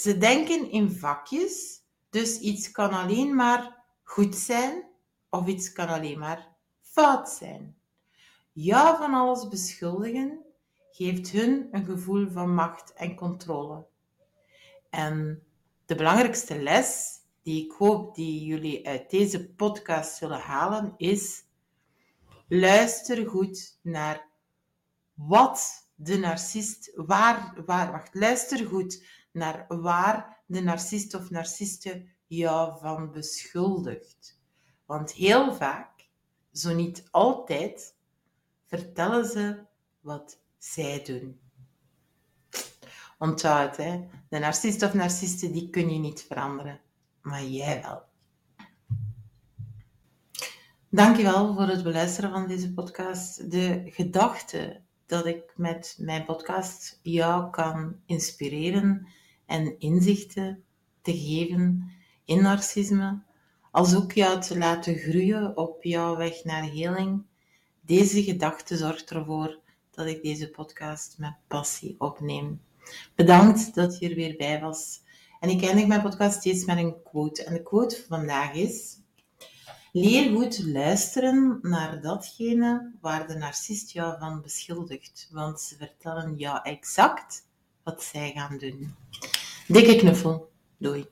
Ze 0.00 0.18
denken 0.18 0.70
in 0.70 0.90
vakjes, 0.90 1.82
dus 2.10 2.38
iets 2.38 2.70
kan 2.70 2.90
alleen 2.90 3.34
maar 3.34 3.84
goed 4.02 4.36
zijn 4.36 4.84
of 5.28 5.46
iets 5.46 5.72
kan 5.72 5.88
alleen 5.88 6.18
maar 6.18 6.56
fout 6.80 7.28
zijn. 7.28 7.76
Ja 8.52 8.96
van 8.96 9.14
alles 9.14 9.48
beschuldigen 9.48 10.44
geeft 10.90 11.30
hun 11.30 11.68
een 11.70 11.84
gevoel 11.84 12.30
van 12.30 12.54
macht 12.54 12.92
en 12.92 13.16
controle. 13.16 13.86
En 14.90 15.42
de 15.86 15.94
belangrijkste 15.94 16.62
les 16.62 17.18
die 17.42 17.64
ik 17.64 17.72
hoop 17.72 18.14
die 18.14 18.44
jullie 18.44 18.86
uit 18.86 19.10
deze 19.10 19.50
podcast 19.50 20.16
zullen 20.16 20.40
halen 20.40 20.94
is 20.96 21.44
luister 22.48 23.26
goed 23.28 23.78
naar 23.82 24.28
wat 25.14 25.88
de 25.94 26.18
narcist, 26.18 26.92
waar, 26.94 27.54
waar, 27.66 27.90
wacht, 27.90 28.14
luister 28.14 28.66
goed 28.66 29.04
naar 29.32 29.64
waar 29.68 30.42
de 30.46 30.60
narcist 30.60 31.14
of 31.14 31.30
narciste 31.30 32.06
jou 32.26 32.78
van 32.78 33.10
beschuldigt. 33.12 34.40
Want 34.84 35.12
heel 35.12 35.54
vaak, 35.54 36.08
zo 36.52 36.74
niet 36.74 37.08
altijd, 37.10 37.94
vertellen 38.66 39.24
ze 39.24 39.64
wat 40.00 40.40
zij 40.58 41.02
doen. 41.04 41.40
Onthoud, 43.18 43.76
hè? 43.76 44.06
de 44.28 44.38
narcist 44.38 44.82
of 44.82 44.94
narciste 44.94 45.50
die 45.50 45.70
kun 45.70 45.90
je 45.90 45.98
niet 45.98 46.22
veranderen, 46.22 46.80
maar 47.22 47.44
jij 47.44 47.82
wel. 47.82 48.02
Dankjewel 50.88 51.54
voor 51.54 51.66
het 51.66 51.82
beluisteren 51.82 52.30
van 52.30 52.46
deze 52.46 52.72
podcast. 52.72 53.50
De 53.50 53.82
gedachte 53.84 54.80
dat 55.06 55.26
ik 55.26 55.52
met 55.56 55.96
mijn 55.98 56.24
podcast 56.24 56.98
jou 57.02 57.50
kan 57.50 58.00
inspireren 58.06 59.06
en 59.50 59.78
inzichten 59.78 60.64
te 61.02 61.18
geven 61.18 61.92
in 62.24 62.42
narcisme, 62.42 63.22
als 63.70 63.94
ook 63.94 64.12
jou 64.12 64.40
te 64.40 64.58
laten 64.58 64.96
groeien 64.96 65.56
op 65.56 65.84
jouw 65.84 66.16
weg 66.16 66.44
naar 66.44 66.62
heling. 66.62 67.22
Deze 67.80 68.22
gedachte 68.22 68.76
zorgt 68.76 69.10
ervoor 69.10 69.58
dat 69.90 70.06
ik 70.06 70.22
deze 70.22 70.50
podcast 70.50 71.18
met 71.18 71.34
passie 71.46 71.94
opneem. 71.98 72.60
Bedankt 73.14 73.74
dat 73.74 73.98
je 73.98 74.08
er 74.08 74.14
weer 74.14 74.36
bij 74.36 74.60
was. 74.60 75.02
En 75.40 75.48
ik 75.48 75.62
eindig 75.62 75.86
mijn 75.86 76.02
podcast 76.02 76.38
steeds 76.38 76.64
met 76.64 76.78
een 76.78 77.02
quote. 77.02 77.44
En 77.44 77.52
de 77.52 77.62
quote 77.62 77.96
van 77.96 78.18
vandaag 78.18 78.52
is: 78.52 78.98
Leer 79.92 80.32
goed 80.32 80.64
luisteren 80.64 81.58
naar 81.62 82.00
datgene 82.00 82.92
waar 83.00 83.26
de 83.26 83.34
narcist 83.34 83.90
jou 83.90 84.18
van 84.18 84.42
beschuldigt, 84.42 85.28
want 85.32 85.60
ze 85.60 85.76
vertellen 85.76 86.36
jou 86.36 86.60
exact 86.62 87.48
wat 87.90 88.02
zij 88.02 88.32
gaan 88.34 88.58
doen. 88.58 88.94
Dikke 89.66 89.96
knuffel. 89.96 90.50
Doei. 90.78 91.06